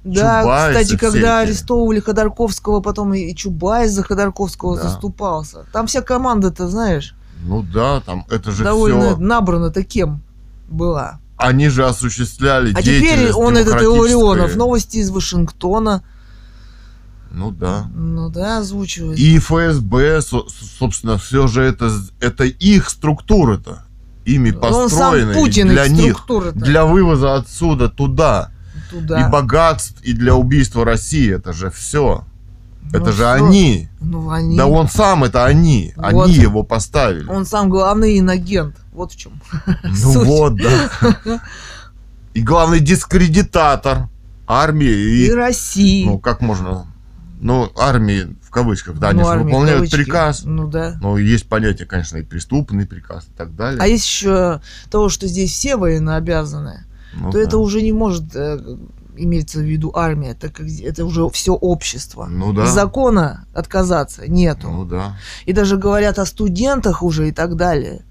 [0.03, 1.37] Да, Чубайсы кстати, когда всякие.
[1.39, 4.83] арестовывали Ходорковского, потом и Чубайс за Ходорковского Да.
[4.83, 5.65] заступался.
[5.73, 9.17] Там вся команда-то, знаешь, Ну да, там это же довольно все.
[9.17, 10.21] набрана-то кем
[10.69, 11.19] была.
[11.37, 13.81] Они же осуществляли А теперь он, этот.
[13.81, 16.03] Илларионов, новости из Вашингтона,
[17.31, 17.87] Ну да.
[17.95, 19.17] ну да, озвучивает.
[19.17, 20.43] И ФСБ, со-
[20.79, 23.83] собственно, все же это, это их структуры-то.
[24.25, 26.11] Ими построены Путин для их них.
[26.13, 28.51] структура-то Для вывоза отсюда туда.
[28.91, 29.27] туда.
[29.27, 31.33] И богатств, и для убийства России.
[31.33, 32.25] Это же все.
[32.91, 33.31] Ну это же всё.
[33.45, 33.89] они.
[33.99, 34.57] Ну, они.
[34.57, 35.93] Да он сам это они.
[35.95, 36.25] Вот.
[36.25, 37.27] Они его поставили.
[37.27, 38.75] Он сам главный инагент.
[38.91, 39.33] Вот в чем.
[39.83, 40.27] Ну суть.
[40.27, 40.89] вот, да.
[42.33, 44.07] И главный дискредитатор
[44.47, 46.05] армии И, и России.
[46.05, 46.85] Ну, как можно...
[47.41, 49.95] Ну, армии, в кавычках, да, они Ну, же армия, выполняют кавычки.
[49.95, 50.41] приказ.
[50.43, 50.97] Ну да.
[51.01, 53.79] Но есть понятие, конечно, и преступный приказ и так далее.
[53.81, 54.59] А есть еще
[54.91, 56.83] того, что здесь все военнообязаны,
[57.13, 57.43] Ну то да.
[57.43, 58.25] это уже не может
[59.23, 62.25] иметься в виду армия, так как это уже все общество.
[62.25, 62.65] Ну да.
[62.65, 64.69] Закона отказаться нету.
[64.69, 65.17] Ну да.
[65.45, 68.03] И даже говорят о студентах уже и так далее.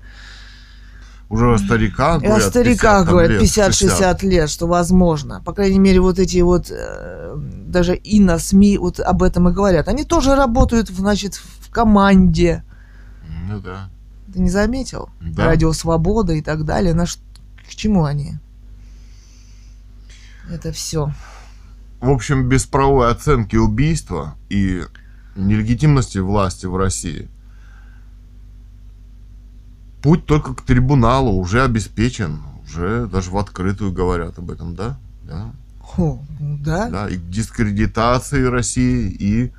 [1.30, 2.48] Уже о стариках И о говорят.
[2.48, 5.42] стариках 50 там говорят лет, 50-60 лет, что возможно.
[5.44, 7.36] По крайней мере, вот эти вот, э,
[7.66, 9.88] даже и на СМИ вот об этом и говорят.
[9.88, 12.64] Они тоже работают, значит, в команде.
[13.46, 13.90] Ну да.
[14.32, 15.10] Ты не заметил?
[15.20, 15.46] Да.
[15.46, 16.94] Радио Свобода и так далее.
[16.94, 18.38] На К чему они?
[20.50, 21.12] Это все.
[22.00, 24.84] В общем, без правовой оценки убийства и
[25.36, 27.28] нелегитимности власти в России
[30.02, 32.40] путь только к трибуналу уже обеспечен.
[32.64, 34.98] Уже даже в открытую говорят об этом, да?
[35.22, 35.52] Да.
[36.40, 36.88] да?
[36.88, 39.52] да, и к дискредитации России, и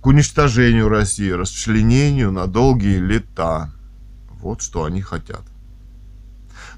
[0.00, 3.70] к уничтожению России, расчленению на долгие лета.
[4.40, 5.42] Вот что они хотят.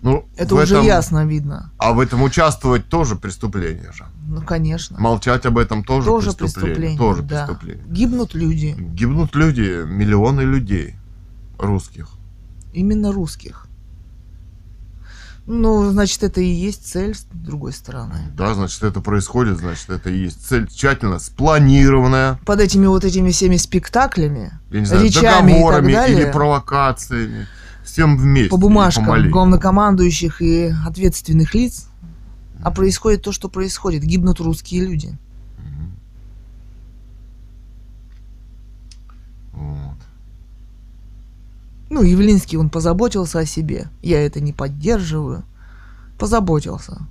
[0.04, 1.72] Ну, Это уже этом- ясно видно.
[1.78, 4.04] А в этом участвовать тоже преступление же.
[4.28, 5.00] Ну, конечно.
[5.00, 6.74] Молчать об этом тоже, Тоже преступление.
[6.74, 6.98] преступление.
[6.98, 7.46] Тоже да.
[7.46, 7.84] преступление.
[7.88, 8.76] Гибнут люди.
[8.78, 10.96] Гибнут люди, миллионы людей
[11.58, 12.08] русских.
[12.74, 13.66] Именно русских.
[15.46, 18.30] Ну, значит, это и есть цель с другой стороны.
[18.36, 23.30] Да, значит, это происходит, значит, это и есть цель тщательно спланированная, Под этими вот этими
[23.30, 26.22] всеми спектаклями, я не знаю, Речами и так договорами далее.
[26.24, 27.46] или провокациями.
[27.94, 28.50] Всем вместе.
[28.50, 31.86] по бумажкам главнокомандующих и ответственных лиц,
[32.60, 34.02] а происходит то, что происходит.
[34.02, 35.16] Гибнут русские люди.
[39.52, 39.96] Вот.
[41.88, 43.86] Ну, Явлинский, он позаботился о себе.
[44.02, 45.44] Я это не поддерживаю.
[46.18, 47.06] Позаботился.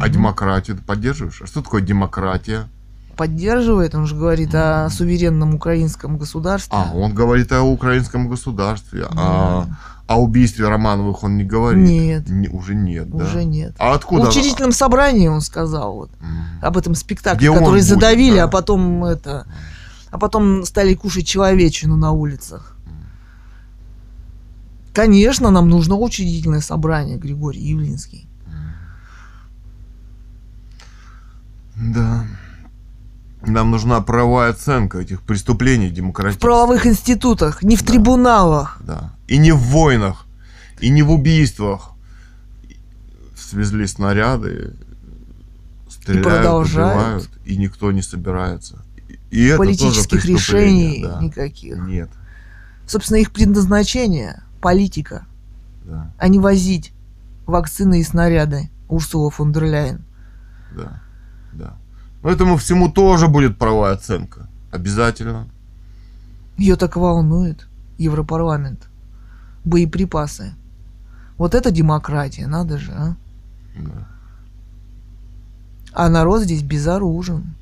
[0.00, 1.42] А демократию ты поддерживаешь?
[1.42, 2.68] А что такое демократия?
[3.16, 6.70] Поддерживает, он же говорит о суверенном украинском государстве.
[6.76, 9.08] А, он говорит о украинском государстве, Да.
[9.14, 9.66] а
[10.06, 11.86] о убийстве Романовых он не говорит.
[11.86, 12.28] Нет.
[12.28, 13.24] Не- уже нет, да?
[13.24, 13.74] Уже нет.
[13.78, 14.28] А В откуда?
[14.28, 16.44] учредительном собрании он сказал вот М.
[16.62, 18.44] об этом спектакле, Где который будет, задавили, да?
[18.44, 19.46] а потом это,
[20.10, 22.76] а потом стали кушать человечину на улицах.
[24.92, 28.26] Конечно, нам нужно учредительное собрание, Григорий Явлинский.
[31.76, 32.24] Да.
[33.46, 36.40] Нам нужна правовая оценка этих преступлений В демократических.
[36.42, 37.86] правовых институтах, не в Да.
[37.92, 38.78] трибуналах.
[38.84, 39.14] Да.
[39.28, 40.26] И не в войнах,
[40.80, 41.92] и не в убийствах.
[43.36, 44.74] Свезли снаряды,
[45.88, 46.96] стреляют, продолжают.
[46.96, 48.82] убивают, и никто не собирается.
[49.08, 51.18] И- И это Политических решений да.
[51.20, 51.76] никаких.
[51.78, 52.10] Нет,
[52.86, 55.24] Собственно, их предназначение– политика,
[55.84, 56.92] да, а не возить
[57.46, 60.04] вакцины и снаряды Урсула фон дер Ляйен.
[60.76, 61.00] да,
[61.52, 61.76] да.
[62.22, 64.48] Но этому всему тоже будет правовая оценка.
[64.70, 65.48] Обязательно.
[66.56, 67.66] Ее так волнует
[67.98, 68.88] Европарламент.
[69.64, 70.54] Боеприпасы.
[71.38, 73.16] Вот это демократия, надо же, а?
[73.78, 74.08] Да.
[75.92, 77.54] А народ здесь безоружен.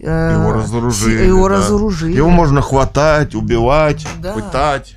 [0.00, 1.56] Э, Его разоружили, Его да.
[1.56, 2.16] разоружили.
[2.16, 4.34] Его можно хватать, убивать, Да.
[4.34, 4.96] пытать.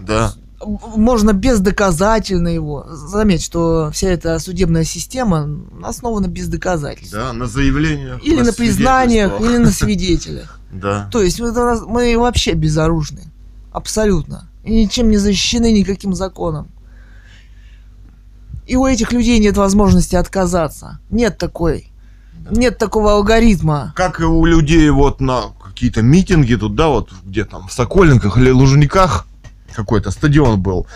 [0.00, 0.32] Да.
[0.62, 2.86] Можно бездоказательно его.
[2.90, 5.48] Заметь, что вся эта судебная система
[5.82, 7.14] основана без доказательств.
[7.14, 8.22] Да, на заявлениях.
[8.22, 9.50] Или на признаниях, свидетельствах.
[9.50, 10.56] или на свидетелях.
[10.72, 11.08] Да.
[11.10, 11.50] То есть мы,
[11.88, 13.22] мы вообще безоружны.
[13.72, 14.48] Абсолютно.
[14.62, 16.68] И ничем не защищены никаким законом.
[18.68, 21.00] И у этих людей нет возможности отказаться.
[21.10, 21.90] Нет такой.
[22.52, 23.92] Нет такого алгоритма.
[23.96, 28.38] Как и у людей вот на какие-то митинги тут, да, вот где там, в Сокольниках
[28.38, 29.26] или Лужниках
[29.74, 30.86] какой-то стадион был.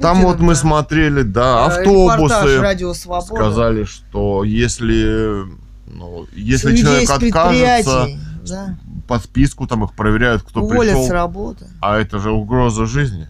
[0.00, 2.60] Там вот мы смотрели, да, Э, автобусы.
[2.60, 3.34] Радио Свобода.
[3.34, 5.44] Сказали, что если,
[5.86, 8.08] ну, если человек откажется,
[8.46, 8.76] да,
[9.06, 11.06] по списку там их проверяют, кто уволят пришел.
[11.08, 11.66] с работы.
[11.80, 13.28] А это же угроза жизни.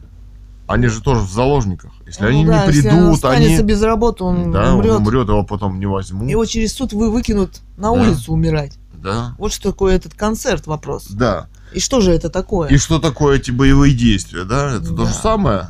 [0.68, 1.90] Они же тоже в заложниках.
[2.06, 3.62] Если Ну они да, не если он придут, они...
[3.62, 4.92] без работы, он да, умрет.
[4.92, 6.30] он умрет, его потом не возьмут.
[6.30, 7.90] Его через суд вы выкинут на Да.
[7.92, 8.78] улицу умирать.
[8.94, 11.08] Да, Вот что такое этот концерт вопрос.
[11.10, 11.48] да.
[11.74, 12.68] И что же это такое?
[12.68, 14.72] И что такое эти боевые действия, да?
[14.76, 15.20] Это то же Да.
[15.20, 15.66] самое.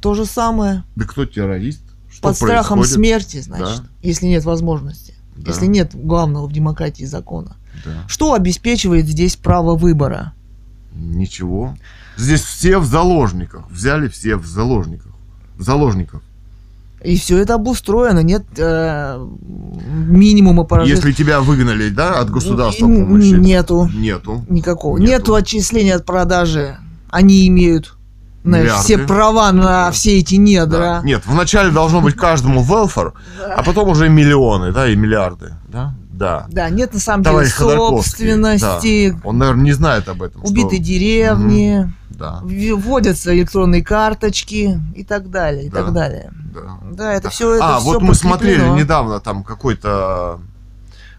[0.00, 0.84] То же самое.
[0.96, 1.82] Да кто террорист?
[2.10, 2.94] Что Под страхом происходит?
[2.94, 3.88] смерти, значит, Да.
[4.02, 5.14] если нет возможности.
[5.36, 7.56] Да, Если нет главного в демократии закона.
[7.84, 8.04] да.
[8.06, 10.32] Что обеспечивает здесь право выбора?
[10.94, 11.76] Ничего.
[12.16, 13.68] Здесь все в заложниках.
[13.70, 15.12] Взяли все в заложниках.
[15.56, 16.22] В заложников.
[17.04, 19.18] И все это обустроено, нет э,
[20.08, 20.96] минимума поражения.
[20.96, 23.32] Если тебя выгнали, да, от государства помощи?
[23.34, 24.44] Нету Нету.
[24.48, 24.96] никакого.
[24.98, 25.10] Нету.
[25.12, 26.78] Нету, отчисления от продажи.
[27.10, 27.96] Они имеют
[28.42, 28.84] знаешь, Миллиарды.
[28.84, 29.90] все права на Да.
[29.90, 30.42] все эти Да.
[30.42, 31.00] недра.
[31.04, 33.14] Нет, вначале должно быть каждому велфор,
[33.56, 35.54] а потом уже миллионы, да, и миллиарды.
[35.68, 35.94] Да?
[36.12, 36.46] Да.
[36.50, 40.42] Да, нет на самом Товарищ деле собственности, Он, наверное, не знает об этом.
[40.42, 45.82] что- убиты деревни, Да, вводятся электронные карточки и так далее, и Да.
[45.82, 46.32] так далее.
[46.54, 46.78] да.
[46.92, 47.30] Да, это Да.
[47.30, 50.40] все это а, всё вот мы смотрели недавно там какой-то...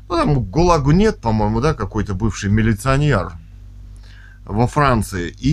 [0.08, 3.32] Ну, там ГУЛАГу нет, по-моему, да, какой-то бывший милиционер
[4.46, 5.30] во Франции.
[5.40, 5.50] И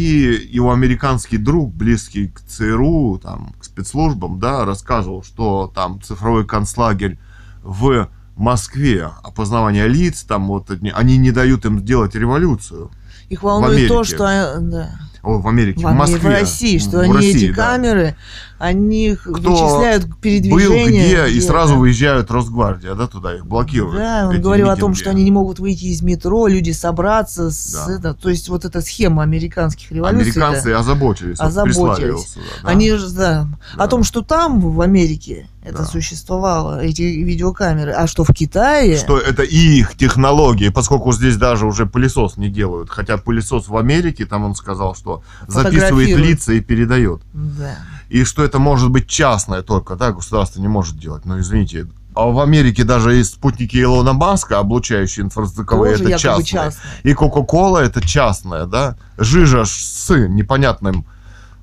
[0.53, 7.19] его американский друг, близкий к ЦРУ, там, к спецслужбам, да, рассказывал, что там цифровой концлагерь
[7.63, 12.91] в Москве, опознавание лиц, там вот они не дают им сделать революцию.
[13.29, 14.91] Их волнует то, что э, да,
[15.23, 16.19] О, в Америке, в, в Москве.
[16.19, 17.67] в России, что В они России, эти да.
[17.67, 18.17] камеры,
[18.63, 21.05] они Кто вычисляют Был передвижение.
[21.27, 23.97] где, и сразу выезжают Росгвардия, да, туда их блокируют.
[23.97, 25.03] Да, он говорил о том, митинги.
[25.03, 27.95] что они не могут выйти из метро, люди собраться с Да.
[27.95, 30.31] это, то есть вот эта схема американских революций.
[30.31, 32.09] это- Американцы озаботились, вот Озаботились.
[32.09, 32.69] его сюда, да.
[32.69, 33.85] Они же, да, Да.
[33.85, 35.85] о том, что там, в Америке, это Да.
[35.85, 41.87] существовало, эти видеокамеры, а что в Китае, что это их технологии, поскольку здесь даже уже
[41.87, 42.91] пылесос не делают.
[42.91, 47.23] Хотя пылесос в Америке, там он сказал, что записывает лица и передает.
[47.33, 47.77] да.
[48.13, 51.25] И что это может быть частное только, да, государство не может делать.
[51.25, 51.87] Ну, извините.
[52.15, 56.45] А в Америке даже и спутники Илона Маска, облучающие инфразвуковые, тоже это частное.
[56.45, 56.85] частное.
[57.05, 58.99] И Кока-Кола это частное, да.
[59.17, 61.07] Жижа с непонятным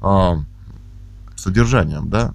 [0.02, 0.40] а,
[1.36, 2.34] содержанием, да.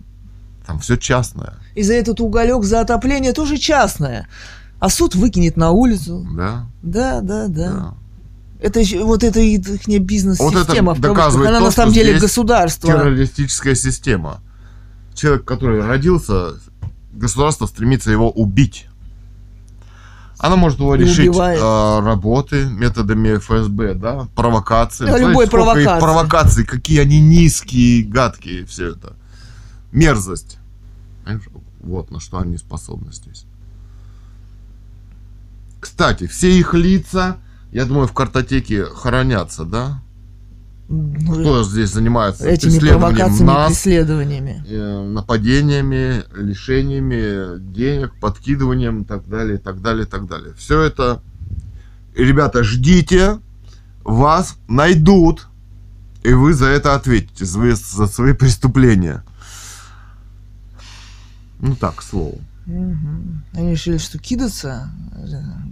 [0.64, 4.28] Там все частное, И за этот уголек за отопление тоже частное.
[4.78, 6.24] А суд выкинет на улицу.
[6.36, 6.66] да.
[6.82, 7.72] Да, да, да.
[7.72, 7.94] да.
[8.64, 9.60] Это вот это их
[10.00, 12.90] бизнес-система Вот это доказывает она то, на самом что деле государство.
[12.90, 14.40] террористическая система.
[15.12, 16.54] Человек, который родился,
[17.12, 18.86] государство стремится его убить.
[20.38, 21.60] Оно может его решить убивает.
[21.60, 25.04] э, работы методами ФСБ, да, провокации.
[25.04, 26.00] Да, Знаете, любой провокации.
[26.00, 29.12] провокаций, какие они низкие, гадкие, все это.
[29.92, 30.56] Мерзость.
[31.24, 31.46] Понимаешь?
[31.80, 33.44] Вот на что они способны здесь.
[35.80, 37.36] Кстати, все их лица,
[37.74, 40.00] я думаю, в картотеке хранятся, да?
[40.88, 44.64] Ну, Кто здесь занимается этими провокациями, нас, преследованиями.
[44.68, 50.54] э, нападениями, лишениями денег, подкидыванием и так далее, и так далее, и так далее.
[50.56, 51.20] Все это,
[52.14, 53.40] ребята, ждите,
[54.04, 55.48] вас найдут,
[56.22, 59.24] и вы за это ответите, за, за свои преступления.
[61.58, 62.38] Ну так, к слову.
[62.66, 63.42] Мгм.
[63.52, 65.70] Они решили, что кидаться э,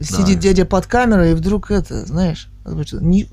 [0.00, 0.10] будут.
[0.10, 0.16] Да.
[0.16, 2.48] Сидит дядя под камерой, и вдруг это, знаешь,
[2.86, 3.28] что, не-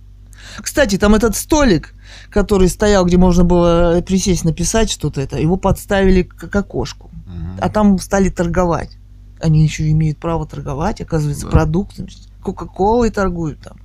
[0.61, 1.93] Кстати, там этот столик,
[2.29, 7.09] который стоял, где можно было присесть написать что-то, это его подставили к, к окошку.
[7.59, 8.97] А там стали торговать.
[9.41, 11.51] Они еще имеют право торговать, оказывается, Да.
[11.51, 12.09] продуктами.
[12.43, 13.77] Кока-колой торгуют там.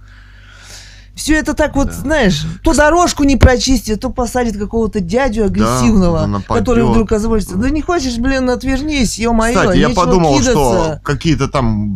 [1.15, 1.93] Все это так вот, Да.
[1.93, 7.57] знаешь, то дорожку не прочистит, то посадит какого-то дядю агрессивного, да который вдруг озаботится.
[7.57, 11.01] Да не хочешь, блин, отвернись, ё-моё, Кстати, я подумал, что кидаться.
[11.05, 11.95] какие-то там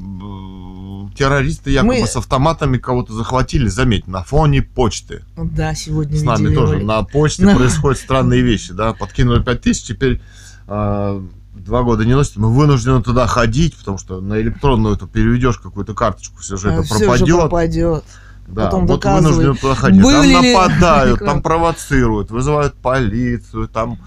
[1.16, 5.24] террористы якобы Мы- с автоматами кого-то захватили, заметь, на фоне почты.
[5.36, 6.86] Да, сегодня С нами тоже ролик.
[6.86, 7.56] на почте Да.
[7.56, 10.20] происходят странные вещи, да, подкинули 5000, теперь
[10.68, 11.22] а,
[11.54, 15.94] два года не носит, мы вынуждены туда ходить, потому что на электронную эту переведешь какую-то
[15.94, 17.38] карточку, все же А, это всё же пропадет.
[17.40, 18.04] пропадет.
[18.48, 20.02] Да, потом вот вынуждены туда ходить.
[20.02, 23.98] были там нападают, там провоцируют, вызывают полицию, там...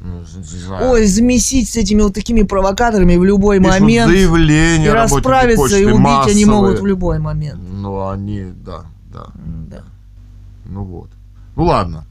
[0.00, 0.22] ну,
[0.90, 4.08] Ой, замесить с этими вот такими провокаторами в любой пишут момент.
[4.10, 6.04] заявления И расправиться, почты и убить они
[6.44, 6.46] массовые.
[6.46, 7.60] могут в любой момент.
[7.68, 9.26] Ну, они, да, да.
[9.68, 9.82] Да.
[10.66, 11.10] Ну вот.
[11.56, 12.04] Ну ладно.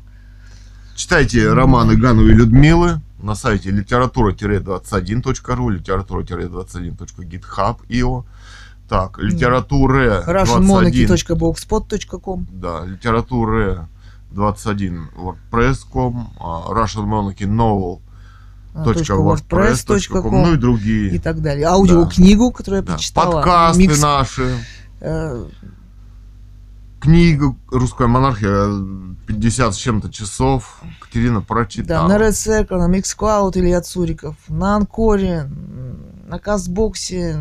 [0.95, 8.23] Читайте романы Гановой Людмилы на сайте литература-21.ру, литература-21.github.io.
[8.89, 10.35] Так, литература 21.
[10.35, 13.88] russianmonarchy.blogspot.com Да, литература
[14.32, 18.01] 21 wordpress.com, а, Russian Monarchy Novel
[18.73, 21.19] а, .wordpress.com, ну и и другие.
[21.19, 21.65] так далее.
[21.67, 22.93] Аудиокнигу, которую я Да.
[22.93, 23.32] прочитала.
[23.36, 24.57] Подкасты Микс, наши.
[25.01, 25.45] э,
[26.99, 28.67] Книга «Русская монархия»
[29.28, 30.82] 50 с чем-то часов.
[30.99, 32.07] Катерина да, прочитала.
[32.07, 35.47] на Red Circle, на Mixcloud Илья Цуриков, на Анкоре,
[36.28, 37.39] на Кастбоксе.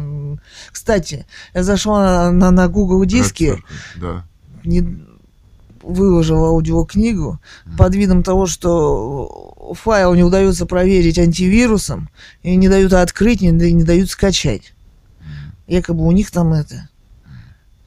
[0.70, 3.62] Кстати, я зашла на, на, на Google диски,
[3.96, 4.24] Да.
[4.64, 4.80] не,
[5.86, 7.40] выложила аудиокнигу
[7.78, 12.10] под видом того, что файл не удается проверить антивирусом,
[12.42, 14.74] и не дают открыть, не, не дают скачать.
[15.66, 16.88] Якобы у них там это...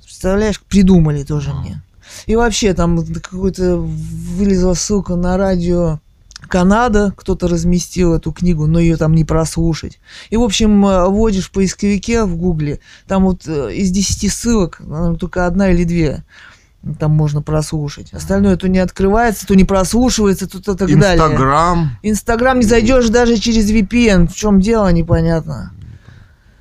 [0.03, 1.81] Представляешь, придумали тоже мне.
[2.25, 5.99] И вообще там какой-то вылезла ссылка на радио
[6.47, 9.99] Канада, кто-то разместил эту книгу, но ее там не прослушать.
[10.29, 14.79] И, в общем, э, вводишь в поисковике в Гугле, там вот э, из 10 ссылок,
[14.79, 16.23] наверное, только одна или две
[16.99, 18.13] там можно прослушать.
[18.13, 21.23] Остальное то не открывается, то не прослушивается, то, то так далее.
[21.25, 21.89] Инстаграм.
[22.03, 24.27] Инстаграм не зайдешь даже через VPN.
[24.27, 25.71] В чем дело, непонятно.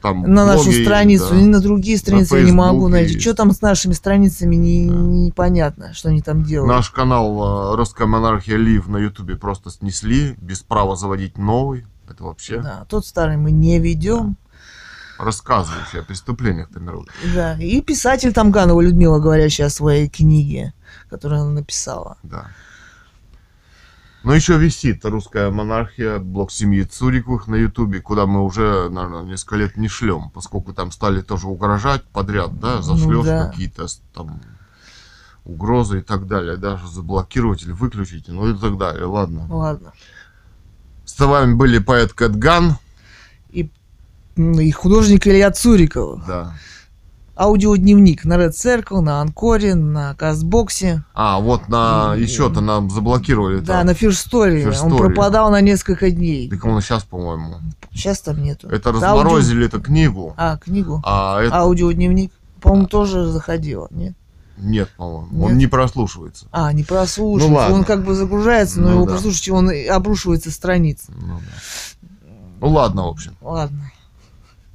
[0.02, 1.40] Там На нашу блоги страницу, да.
[1.40, 3.14] и на другие страницы я не могу найти.
[3.14, 3.22] есть.
[3.22, 4.94] Что там с нашими страницами, не, Да.
[4.94, 6.72] непонятно, что они там делают.
[6.72, 11.84] Наш канал э, «Русская монархия Лив» на Ютубе просто снесли, без права заводить новый.
[12.08, 14.36] Это вообще Да, тот старый мы не ведем.
[15.18, 17.06] Рассказывающий о преступлениях Тамировой.
[17.34, 17.56] Да.
[17.58, 20.72] И писатель там Ганова Людмила, говорящая о своей книге,
[21.10, 22.16] которую она написала.
[22.22, 22.46] Да.
[24.24, 29.56] Но еще висит «Русская монархия», блог семьи Цуриковых на Ютубе, куда мы уже, наверное, несколько
[29.56, 33.48] лет не шлем, поскольку там стали тоже угрожать подряд, да, зашлешь Ну да.
[33.48, 34.40] какие-то там
[35.44, 39.06] угрозы и так далее, даже заблокировать или выключить, ну и так далее.
[39.06, 39.46] Ладно.
[39.48, 39.92] Ладно.
[41.04, 42.76] С вами были поэт Кэтган.
[44.39, 46.24] И, художник Илья Цуриков.
[46.26, 46.55] Да.
[47.36, 51.05] Аудиодневник на Red Circle, на Анкоре, на Кастбоксе.
[51.14, 53.61] А, вот на И- еще-то нам заблокировали.
[53.61, 53.86] Да, там.
[53.86, 53.91] на.
[53.93, 54.28] First
[54.82, 56.49] Он пропадал на несколько дней.
[56.49, 57.57] Так он сейчас, по-моему.
[57.93, 58.68] Сейчас там нету.
[58.68, 60.34] Это Аудио- разморозили эту книгу.
[60.36, 61.01] А, книгу.
[61.05, 62.32] А это Аудиодневник.
[62.61, 64.14] По-моему, тоже заходило, нет?
[64.57, 65.28] нет, по-моему.
[65.30, 65.51] Нет?
[65.53, 66.47] Он не прослушивается.
[66.51, 67.49] А, не прослушивается.
[67.49, 67.74] Ну ладно.
[67.76, 69.12] он как бы загружается, но Ну его да.
[69.12, 71.12] прослушать, он обрушивается страница.
[71.20, 72.28] Ну, да.
[72.61, 73.36] ну ладно, в общем.
[73.41, 73.93] Ладно,